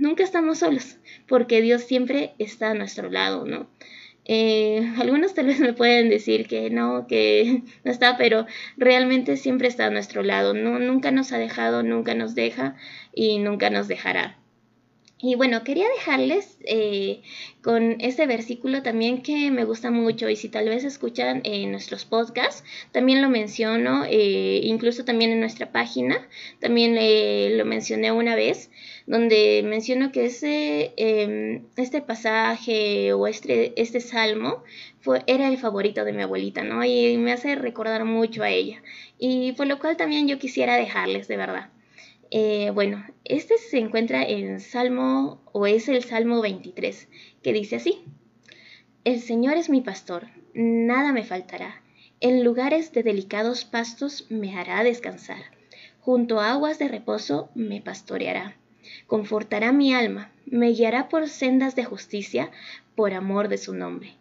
nunca 0.01 0.24
estamos 0.24 0.59
solos, 0.59 0.96
porque 1.29 1.62
Dios 1.62 1.83
siempre 1.83 2.35
está 2.40 2.70
a 2.70 2.74
nuestro 2.74 3.11
lado, 3.11 3.46
¿no? 3.46 3.70
algunos 4.99 5.35
tal 5.35 5.47
vez 5.47 5.59
me 5.61 5.73
pueden 5.73 6.11
decir 6.11 6.47
que 6.47 6.71
no, 6.71 7.07
que 7.07 7.62
no 7.85 7.91
está, 7.91 8.17
pero 8.17 8.47
realmente 8.77 9.37
siempre 9.37 9.69
está 9.69 9.87
a 9.87 9.91
nuestro 9.91 10.23
lado, 10.23 10.55
¿no? 10.55 10.79
Nunca 10.79 11.11
nos 11.11 11.33
ha 11.33 11.38
dejado, 11.38 11.83
nunca 11.83 12.14
nos 12.14 12.35
deja 12.35 12.77
y 13.14 13.38
nunca 13.38 13.71
nos 13.71 13.88
dejará. 13.88 14.38
Y 15.20 15.35
bueno, 15.35 15.64
quería 15.64 15.88
dejarles 15.88 16.59
eh, 16.64 17.22
con 17.61 18.00
este 18.00 18.28
versículo 18.28 18.85
también 18.85 19.20
que 19.20 19.50
me 19.50 19.64
gusta 19.64 19.90
mucho 19.90 20.28
y 20.28 20.37
si 20.37 20.48
tal 20.48 20.68
vez 20.68 20.85
escuchan 20.85 21.40
en 21.42 21.72
nuestros 21.72 22.04
podcasts, 22.04 22.62
también 22.92 23.20
lo 23.20 23.28
menciono, 23.28 24.04
eh, 24.09 24.61
incluso 24.62 25.04
también 25.04 25.33
en 25.33 25.40
nuestra 25.40 25.72
página, 25.72 26.28
también 26.61 26.96
eh, 26.96 27.50
lo 27.57 27.64
mencioné 27.64 28.12
una 28.12 28.37
vez, 28.37 28.70
donde 29.07 29.62
menciono 29.64 30.12
que 30.12 30.26
ese, 30.26 30.92
em, 30.96 31.64
este 31.76 32.00
pasaje 32.00 33.12
o 33.12 33.26
este, 33.26 33.72
este 33.81 33.98
salmo 34.00 34.62
fue, 35.00 35.24
era 35.26 35.48
el 35.48 35.59
favorito 35.59 36.04
de 36.04 36.12
mi 36.12 36.22
abuelita, 36.22 36.62
¿no? 36.62 36.85
Y 36.85 37.16
me 37.18 37.33
hace 37.33 37.57
recordar 37.57 38.04
mucho 38.04 38.44
a 38.44 38.50
ella. 38.50 38.83
Y 39.18 39.52
por 39.52 39.66
lo 39.66 39.81
cual 39.81 39.96
también 39.96 40.28
yo 40.28 40.38
quisiera 40.38 40.76
dejarles, 40.76 41.26
de 41.26 41.37
verdad. 41.37 41.70
Eh, 42.31 42.71
bueno, 42.75 43.07
este 43.25 43.57
se 43.57 43.79
encuentra 43.79 44.23
en 44.23 44.61
Salmo, 44.61 45.41
o 45.53 45.67
es 45.67 45.88
el 45.88 46.05
Salmo 46.05 46.43
23, 46.43 47.09
que 47.43 47.55
dice 47.55 47.77
así, 47.77 48.05
El 49.05 49.21
Señor 49.21 49.57
es 49.57 49.71
mi 49.71 49.81
pastor, 49.81 50.27
nada 50.53 51.12
me 51.12 51.25
faltará, 51.25 51.81
en 52.21 52.45
lugares 52.45 52.93
de 52.93 53.03
delicados 53.03 53.64
pastos 53.64 54.27
me 54.29 54.55
hará 54.55 54.85
descansar, 54.85 55.41
junto 56.01 56.38
a 56.38 56.53
aguas 56.53 56.79
de 56.79 56.88
reposo 56.88 57.49
me 57.55 57.81
pastoreará, 57.81 58.59
confortará 59.07 59.73
mi 59.73 59.95
alma, 59.95 60.31
me 60.45 60.69
guiará 60.73 61.09
por 61.09 61.31
sendas 61.31 61.77
de 61.77 61.85
justicia, 61.85 62.51
por 62.95 63.14
amor 63.14 63.49
de 63.49 63.57
su 63.57 63.73
nombre. 63.73 64.17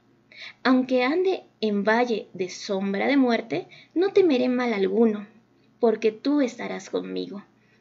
Aunque 0.63 1.03
ande 1.03 1.43
en 1.59 1.83
valle 1.83 2.29
de 2.33 2.47
sombra 2.47 3.07
de 3.07 3.17
muerte, 3.17 3.67
no 3.93 4.13
temeré 4.13 4.47
mal 4.47 4.71
alguno, 4.71 5.27
porque 5.81 6.13
tú 6.13 6.39
estarás 6.39 6.89
conmigo 6.89 7.43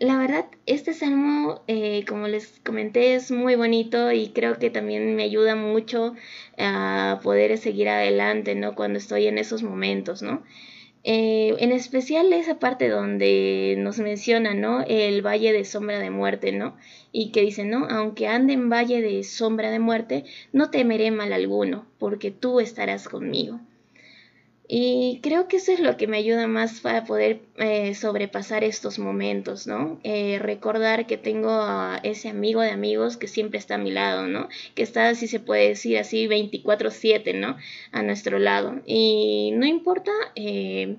La 0.00 0.16
verdad, 0.16 0.46
este 0.64 0.94
salmo, 0.94 1.60
eh, 1.68 2.04
como 2.08 2.26
les 2.26 2.58
comenté, 2.64 3.14
es 3.14 3.30
muy 3.30 3.54
bonito 3.54 4.10
y 4.12 4.30
creo 4.30 4.58
que 4.58 4.70
también 4.70 5.14
me 5.14 5.24
ayuda 5.24 5.56
mucho 5.56 6.14
a 6.56 7.20
poder 7.22 7.58
seguir 7.58 7.88
adelante, 7.90 8.54
¿no? 8.54 8.74
Cuando 8.74 8.98
estoy 8.98 9.26
en 9.26 9.36
esos 9.36 9.62
momentos, 9.62 10.22
¿no? 10.22 10.42
Eh, 11.04 11.54
en 11.58 11.72
especial 11.72 12.32
esa 12.32 12.58
parte 12.58 12.88
donde 12.88 13.74
nos 13.78 13.98
menciona, 13.98 14.54
¿no? 14.54 14.82
El 14.86 15.20
valle 15.20 15.52
de 15.52 15.66
sombra 15.66 15.98
de 15.98 16.10
muerte, 16.10 16.52
¿no? 16.52 16.76
Y 17.12 17.30
que 17.30 17.42
dice, 17.42 17.64
¿no? 17.64 17.86
Aunque 17.90 18.26
ande 18.26 18.54
en 18.54 18.70
valle 18.70 19.02
de 19.02 19.22
sombra 19.22 19.70
de 19.70 19.80
muerte, 19.80 20.24
no 20.54 20.70
temeré 20.70 21.10
mal 21.10 21.34
alguno, 21.34 21.84
porque 21.98 22.30
tú 22.30 22.60
estarás 22.60 23.06
conmigo. 23.06 23.60
Y 24.72 25.18
creo 25.20 25.48
que 25.48 25.56
eso 25.56 25.72
es 25.72 25.80
lo 25.80 25.96
que 25.96 26.06
me 26.06 26.16
ayuda 26.16 26.46
más 26.46 26.78
para 26.78 27.02
poder 27.02 27.40
eh, 27.56 27.92
sobrepasar 27.96 28.62
estos 28.62 29.00
momentos, 29.00 29.66
¿no? 29.66 29.98
Eh, 30.04 30.38
recordar 30.38 31.08
que 31.08 31.16
tengo 31.16 31.50
a 31.50 31.98
ese 32.04 32.28
amigo 32.28 32.60
de 32.60 32.70
amigos 32.70 33.16
que 33.16 33.26
siempre 33.26 33.58
está 33.58 33.74
a 33.74 33.78
mi 33.78 33.90
lado, 33.90 34.28
¿no? 34.28 34.48
Que 34.76 34.84
está, 34.84 35.12
si 35.16 35.26
se 35.26 35.40
puede 35.40 35.70
decir 35.70 35.98
así, 35.98 36.28
24/7, 36.28 37.34
¿no? 37.34 37.56
A 37.90 38.04
nuestro 38.04 38.38
lado. 38.38 38.80
Y 38.86 39.50
no 39.56 39.66
importa 39.66 40.12
eh, 40.36 40.98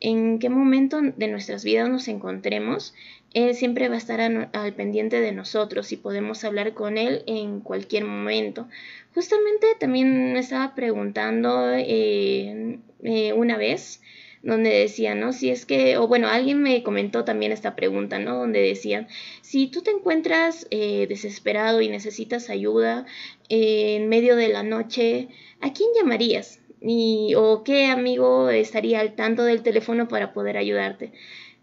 en 0.00 0.38
qué 0.38 0.50
momento 0.50 1.00
de 1.00 1.28
nuestras 1.28 1.64
vidas 1.64 1.88
nos 1.88 2.08
encontremos, 2.08 2.92
él 3.36 3.54
siempre 3.54 3.90
va 3.90 3.96
a 3.96 3.98
estar 3.98 4.18
al 4.18 4.72
pendiente 4.72 5.20
de 5.20 5.30
nosotros 5.30 5.92
y 5.92 5.98
podemos 5.98 6.42
hablar 6.42 6.72
con 6.72 6.96
Él 6.96 7.22
en 7.26 7.60
cualquier 7.60 8.06
momento. 8.06 8.66
Justamente 9.14 9.66
también 9.78 10.32
me 10.32 10.38
estaba 10.38 10.74
preguntando 10.74 11.70
eh, 11.74 12.78
eh, 13.02 13.32
una 13.34 13.58
vez 13.58 14.00
donde 14.42 14.70
decían, 14.70 15.20
¿no? 15.20 15.34
Si 15.34 15.50
es 15.50 15.66
que, 15.66 15.98
o 15.98 16.08
bueno, 16.08 16.28
alguien 16.28 16.62
me 16.62 16.82
comentó 16.82 17.24
también 17.24 17.52
esta 17.52 17.76
pregunta, 17.76 18.18
¿no? 18.18 18.38
Donde 18.38 18.60
decían, 18.60 19.06
si 19.42 19.66
tú 19.66 19.82
te 19.82 19.90
encuentras 19.90 20.66
eh, 20.70 21.06
desesperado 21.06 21.82
y 21.82 21.90
necesitas 21.90 22.48
ayuda 22.48 23.04
en 23.50 24.08
medio 24.08 24.36
de 24.36 24.48
la 24.48 24.62
noche, 24.62 25.28
¿a 25.60 25.74
quién 25.74 25.90
llamarías? 25.94 26.60
Y, 26.80 27.34
¿O 27.36 27.64
qué 27.64 27.86
amigo 27.86 28.48
estaría 28.48 29.00
al 29.00 29.14
tanto 29.14 29.44
del 29.44 29.62
teléfono 29.62 30.08
para 30.08 30.32
poder 30.32 30.56
ayudarte? 30.56 31.12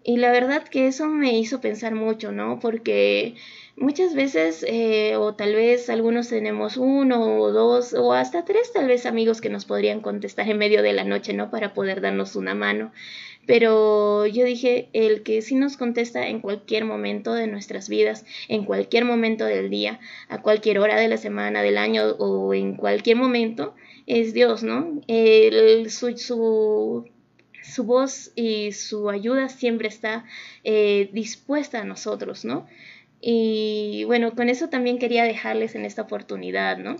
Y 0.03 0.17
la 0.17 0.31
verdad 0.31 0.63
que 0.63 0.87
eso 0.87 1.07
me 1.07 1.37
hizo 1.37 1.61
pensar 1.61 1.95
mucho, 1.95 2.33
¿no? 2.33 2.59
Porque 2.59 3.35
muchas 3.77 4.13
veces, 4.13 4.65
eh, 4.67 5.15
o 5.15 5.33
tal 5.35 5.55
vez 5.55 5.89
algunos 5.89 6.27
tenemos 6.27 6.75
uno 6.75 7.39
o 7.39 7.51
dos 7.53 7.93
o 7.93 8.11
hasta 8.13 8.43
tres 8.43 8.73
tal 8.73 8.87
vez 8.87 9.05
amigos 9.05 9.39
que 9.39 9.49
nos 9.49 9.63
podrían 9.65 10.01
contestar 10.01 10.49
en 10.49 10.57
medio 10.57 10.83
de 10.83 10.91
la 10.93 11.05
noche, 11.05 11.33
¿no? 11.33 11.49
Para 11.49 11.73
poder 11.73 12.01
darnos 12.01 12.35
una 12.35 12.53
mano. 12.53 12.91
Pero 13.45 14.25
yo 14.25 14.45
dije, 14.45 14.89
el 14.93 15.23
que 15.23 15.41
sí 15.41 15.55
nos 15.55 15.77
contesta 15.77 16.27
en 16.27 16.39
cualquier 16.41 16.85
momento 16.85 17.33
de 17.33 17.47
nuestras 17.47 17.89
vidas, 17.89 18.25
en 18.47 18.65
cualquier 18.65 19.05
momento 19.05 19.45
del 19.45 19.69
día, 19.69 19.99
a 20.29 20.41
cualquier 20.41 20.79
hora 20.79 20.97
de 20.99 21.07
la 21.09 21.17
semana, 21.17 21.61
del 21.61 21.77
año 21.77 22.03
o 22.19 22.53
en 22.53 22.75
cualquier 22.75 23.17
momento, 23.17 23.73
es 24.05 24.33
Dios, 24.33 24.63
¿no? 24.63 25.01
El, 25.07 25.89
su, 25.91 26.17
su 26.17 27.05
su 27.63 27.83
voz 27.83 28.31
y 28.35 28.71
su 28.73 29.09
ayuda 29.09 29.49
siempre 29.49 29.87
está 29.87 30.25
eh, 30.63 31.09
dispuesta 31.13 31.81
a 31.81 31.85
nosotros, 31.85 32.45
¿no? 32.45 32.67
Y 33.21 34.03
bueno, 34.05 34.35
con 34.35 34.49
eso 34.49 34.69
también 34.69 34.99
quería 34.99 35.23
dejarles 35.23 35.75
en 35.75 35.85
esta 35.85 36.01
oportunidad, 36.03 36.77
¿no? 36.77 36.97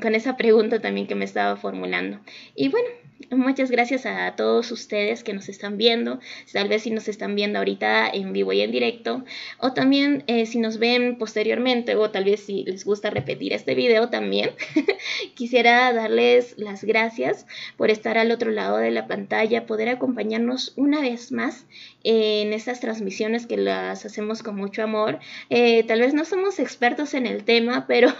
con 0.00 0.14
esa 0.14 0.36
pregunta 0.38 0.80
también 0.80 1.06
que 1.06 1.14
me 1.14 1.26
estaba 1.26 1.56
formulando. 1.56 2.20
Y 2.54 2.68
bueno, 2.68 2.88
Muchas 3.32 3.72
gracias 3.72 4.06
a 4.06 4.36
todos 4.36 4.70
ustedes 4.70 5.24
que 5.24 5.34
nos 5.34 5.48
están 5.48 5.76
viendo, 5.76 6.20
tal 6.52 6.68
vez 6.68 6.82
si 6.82 6.92
nos 6.92 7.08
están 7.08 7.34
viendo 7.34 7.58
ahorita 7.58 8.08
en 8.08 8.32
vivo 8.32 8.52
y 8.52 8.60
en 8.60 8.70
directo, 8.70 9.24
o 9.58 9.72
también 9.72 10.22
eh, 10.28 10.46
si 10.46 10.60
nos 10.60 10.78
ven 10.78 11.18
posteriormente, 11.18 11.96
o 11.96 12.10
tal 12.12 12.24
vez 12.24 12.44
si 12.44 12.62
les 12.62 12.84
gusta 12.84 13.10
repetir 13.10 13.52
este 13.52 13.74
video 13.74 14.08
también, 14.08 14.52
quisiera 15.34 15.92
darles 15.92 16.54
las 16.58 16.84
gracias 16.84 17.44
por 17.76 17.90
estar 17.90 18.18
al 18.18 18.30
otro 18.30 18.52
lado 18.52 18.76
de 18.76 18.92
la 18.92 19.08
pantalla, 19.08 19.66
poder 19.66 19.88
acompañarnos 19.88 20.72
una 20.76 21.00
vez 21.00 21.32
más 21.32 21.66
en 22.04 22.52
estas 22.52 22.80
transmisiones 22.80 23.46
que 23.46 23.56
las 23.56 24.06
hacemos 24.06 24.42
con 24.42 24.54
mucho 24.54 24.82
amor. 24.82 25.18
Eh, 25.50 25.82
tal 25.84 26.00
vez 26.00 26.14
no 26.14 26.24
somos 26.24 26.60
expertos 26.60 27.14
en 27.14 27.26
el 27.26 27.44
tema, 27.44 27.86
pero 27.88 28.14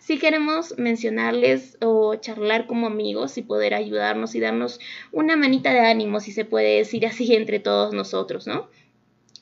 sí 0.00 0.18
queremos 0.18 0.76
mencionarles 0.76 1.78
o 1.80 2.16
charlar 2.16 2.66
como 2.66 2.88
amigos 2.88 3.38
y 3.38 3.42
poder 3.42 3.74
ayudarnos 3.74 4.34
y 4.34 4.39
darnos 4.40 4.80
una 5.12 5.36
manita 5.36 5.72
de 5.72 5.80
ánimo, 5.80 6.20
si 6.20 6.32
se 6.32 6.44
puede 6.44 6.78
decir 6.78 7.06
así, 7.06 7.34
entre 7.36 7.60
todos 7.60 7.94
nosotros, 7.94 8.46
¿no? 8.46 8.68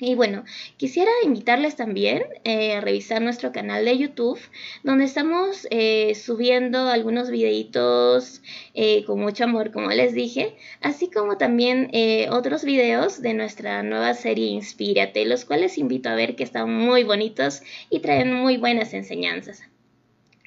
Y 0.00 0.14
bueno, 0.14 0.44
quisiera 0.76 1.10
invitarles 1.24 1.74
también 1.74 2.22
eh, 2.44 2.74
a 2.74 2.80
revisar 2.80 3.20
nuestro 3.20 3.50
canal 3.50 3.84
de 3.84 3.98
YouTube, 3.98 4.38
donde 4.84 5.04
estamos 5.04 5.66
eh, 5.72 6.14
subiendo 6.14 6.88
algunos 6.88 7.30
videitos 7.30 8.40
eh, 8.74 9.04
con 9.06 9.18
mucho 9.18 9.42
amor, 9.42 9.72
como 9.72 9.90
les 9.90 10.14
dije, 10.14 10.54
así 10.80 11.10
como 11.10 11.36
también 11.36 11.90
otros 12.30 12.64
videos 12.64 13.20
de 13.22 13.34
nuestra 13.34 13.82
nueva 13.82 14.14
serie 14.14 14.46
Inspírate, 14.46 15.24
los 15.24 15.44
cuales 15.44 15.78
invito 15.78 16.08
a 16.08 16.14
ver 16.14 16.36
que 16.36 16.44
están 16.44 16.72
muy 16.72 17.02
bonitos 17.02 17.62
y 17.90 17.98
traen 17.98 18.32
muy 18.32 18.56
buenas 18.56 18.94
enseñanzas. 18.94 19.64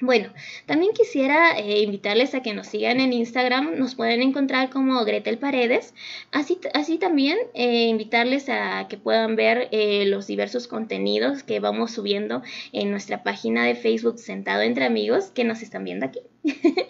Bueno, 0.02 0.32
también 0.66 0.90
quisiera 0.94 1.56
eh, 1.56 1.80
invitarles 1.80 2.34
a 2.34 2.42
que 2.42 2.54
nos 2.54 2.66
sigan 2.66 2.98
en 2.98 3.12
Instagram, 3.12 3.78
nos 3.78 3.94
pueden 3.94 4.20
encontrar 4.20 4.68
como 4.68 5.04
Gretel 5.04 5.38
Paredes, 5.38 5.94
así, 6.32 6.58
así 6.74 6.98
también 6.98 7.38
eh, 7.54 7.84
invitarles 7.86 8.48
a 8.48 8.88
que 8.88 8.96
puedan 8.96 9.36
ver 9.36 9.68
eh, 9.70 10.04
los 10.06 10.26
diversos 10.26 10.66
contenidos 10.66 11.44
que 11.44 11.60
vamos 11.60 11.92
subiendo 11.92 12.42
en 12.72 12.90
nuestra 12.90 13.22
página 13.22 13.64
de 13.64 13.76
Facebook 13.76 14.18
Sentado 14.18 14.62
entre 14.62 14.86
Amigos 14.86 15.26
que 15.26 15.44
nos 15.44 15.62
están 15.62 15.84
viendo 15.84 16.04
aquí. 16.04 16.22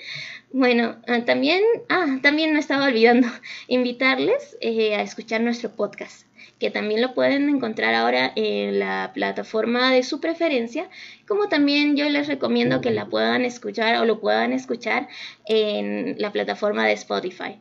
bueno, 0.51 0.96
ah, 1.07 1.22
también, 1.27 1.61
ah, 1.90 2.18
también 2.22 2.55
me 2.55 2.61
estaba 2.61 2.87
olvidando 2.87 3.29
invitarles 3.68 4.57
a 4.62 5.03
escuchar 5.03 5.42
nuestro 5.42 5.77
podcast 5.77 6.27
que 6.62 6.70
también 6.70 7.03
lo 7.03 7.12
pueden 7.12 7.48
encontrar 7.48 7.92
ahora 7.92 8.33
en 8.37 8.79
la 8.79 9.11
plataforma 9.12 9.92
de 9.92 10.05
su 10.05 10.20
preferencia, 10.20 10.88
como 11.27 11.48
también 11.48 11.96
yo 11.96 12.09
les 12.09 12.29
recomiendo 12.29 12.81
que 12.81 12.92
la 12.92 13.07
puedan 13.07 13.44
escuchar 13.44 14.01
o 14.01 14.05
lo 14.05 14.20
puedan 14.20 14.53
escuchar 14.53 15.09
en 15.44 16.14
la 16.18 16.31
plataforma 16.31 16.87
de 16.87 16.92
Spotify. 16.92 17.59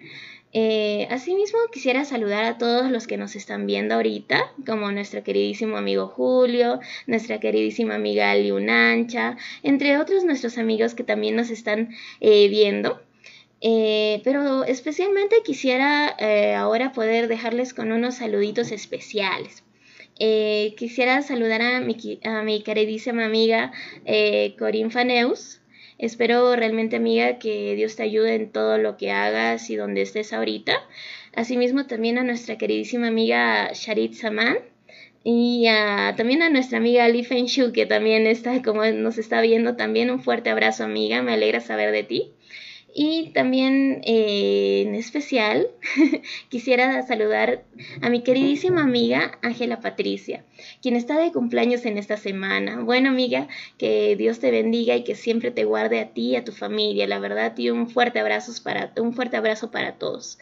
Eh, 0.53 1.07
asimismo, 1.09 1.57
quisiera 1.73 2.05
saludar 2.05 2.43
a 2.43 2.59
todos 2.59 2.91
los 2.91 3.07
que 3.07 3.17
nos 3.17 3.35
están 3.35 3.65
viendo 3.65 3.95
ahorita, 3.95 4.51
como 4.67 4.91
nuestro 4.91 5.23
queridísimo 5.23 5.77
amigo 5.77 6.05
Julio, 6.05 6.79
nuestra 7.07 7.39
queridísima 7.39 7.95
amiga 7.95 8.35
Liunancha, 8.35 9.35
entre 9.63 9.97
otros 9.97 10.25
nuestros 10.25 10.59
amigos 10.59 10.93
que 10.93 11.03
también 11.03 11.35
nos 11.35 11.49
están 11.49 11.89
eh, 12.19 12.49
viendo. 12.49 13.01
Eh, 13.63 14.21
pero 14.23 14.63
especialmente 14.63 15.43
quisiera 15.45 16.15
eh, 16.17 16.55
ahora 16.55 16.93
poder 16.93 17.27
dejarles 17.27 17.75
con 17.75 17.91
unos 17.91 18.15
saluditos 18.15 18.71
especiales. 18.71 19.63
Eh, 20.19 20.73
quisiera 20.77 21.21
saludar 21.21 21.61
a 21.61 21.79
mi, 21.79 22.63
queridísima 22.63 23.25
amiga 23.25 23.71
Corinne 24.57 24.89
Faneus. 24.89 25.61
Espero 25.99 26.55
realmente, 26.55 26.95
amiga, 26.95 27.37
que 27.37 27.75
Dios 27.75 27.95
te 27.95 28.03
ayude 28.03 28.33
en 28.33 28.51
todo 28.51 28.79
lo 28.79 28.97
que 28.97 29.11
hagas 29.11 29.69
y 29.69 29.75
donde 29.75 30.01
estés 30.01 30.33
ahorita. 30.33 30.73
Asimismo, 31.35 31.85
también 31.85 32.17
a 32.17 32.23
nuestra 32.23 32.57
queridísima 32.57 33.07
amiga 33.07 33.71
Sharit 33.73 34.13
Saman. 34.13 34.57
Y 35.23 35.67
también 36.17 36.41
a 36.41 36.49
nuestra 36.49 36.79
amiga 36.79 37.07
Li 37.07 37.23
Fenshu, 37.23 37.71
que 37.71 37.85
también 37.85 38.25
está, 38.25 38.63
como 38.63 38.83
nos 38.85 39.19
está 39.19 39.39
viendo, 39.41 39.75
también 39.75 40.09
un 40.09 40.23
fuerte 40.23 40.49
abrazo, 40.49 40.83
amiga. 40.83 41.21
Me 41.21 41.33
alegra 41.33 41.61
saber 41.61 41.91
de 41.91 42.03
ti. 42.03 42.31
Y 42.93 43.31
también 43.33 44.01
eh, 44.03 44.83
en 44.85 44.95
especial 44.95 45.67
quisiera 46.49 47.01
saludar 47.03 47.63
a 48.01 48.09
mi 48.09 48.21
queridísima 48.21 48.83
amiga 48.83 49.39
Ángela 49.41 49.79
Patricia, 49.79 50.43
quien 50.81 50.95
está 50.95 51.17
de 51.17 51.31
cumpleaños 51.31 51.85
en 51.85 51.97
esta 51.97 52.17
semana. 52.17 52.81
Bueno 52.81 53.09
amiga, 53.09 53.47
que 53.77 54.15
Dios 54.17 54.39
te 54.39 54.51
bendiga 54.51 54.95
y 54.95 55.03
que 55.03 55.15
siempre 55.15 55.51
te 55.51 55.63
guarde 55.63 55.99
a 55.99 56.09
ti 56.09 56.31
y 56.31 56.35
a 56.35 56.43
tu 56.43 56.51
familia, 56.51 57.07
la 57.07 57.19
verdad, 57.19 57.57
y 57.57 57.69
un 57.69 57.89
fuerte 57.89 58.19
abrazo 58.19 58.51
para, 58.63 58.91
un 58.97 59.13
fuerte 59.13 59.37
abrazo 59.37 59.71
para 59.71 59.93
todos. 59.97 60.37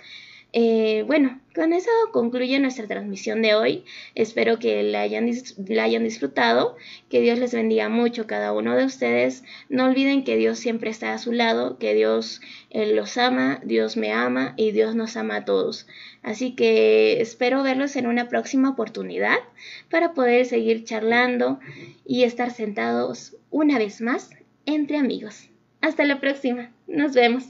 Eh, 0.52 1.04
bueno, 1.06 1.40
con 1.54 1.74
eso 1.74 1.92
concluye 2.12 2.60
nuestra 2.60 2.88
transmisión 2.88 3.42
de 3.42 3.54
hoy. 3.54 3.84
Espero 4.16 4.58
que 4.58 4.82
la 4.84 5.02
hayan, 5.02 5.26
disfrutado, 5.28 6.76
que 7.10 7.22
Dios 7.22 7.38
les 7.38 7.54
bendiga 7.54 7.90
mucho 7.90 8.26
cada 8.26 8.52
uno 8.54 8.76
de 8.76 8.86
ustedes. 8.86 9.44
No 9.70 9.86
olviden 9.86 10.24
que 10.24 10.38
Dios 10.38 10.58
siempre 10.58 10.90
está 10.90 11.14
a 11.14 11.20
su 11.20 11.32
lado, 11.32 11.78
que 11.78 11.94
Dios 11.94 12.42
eh, 12.72 12.94
los 12.94 13.18
ama, 13.18 13.60
Dios 13.64 13.98
me 13.98 14.12
ama 14.12 14.54
y 14.58 14.72
Dios 14.72 14.96
nos 14.96 15.18
ama 15.18 15.38
a 15.38 15.46
todos. 15.46 15.86
Así 16.24 16.56
que 16.56 17.22
espero 17.22 17.62
verlos 17.62 17.96
en 17.96 18.08
una 18.08 18.28
próxima 18.28 18.70
oportunidad 18.70 19.38
para 19.90 20.14
poder 20.14 20.46
seguir 20.46 20.84
charlando 20.84 21.60
y 22.06 22.24
estar 22.24 22.52
sentados 22.52 23.36
una 23.52 23.78
vez 23.78 24.02
más 24.02 24.32
entre 24.66 24.98
amigos. 24.98 25.50
Hasta 25.82 26.06
la 26.06 26.20
próxima. 26.20 26.72
Nos 26.88 27.14
vemos. 27.14 27.46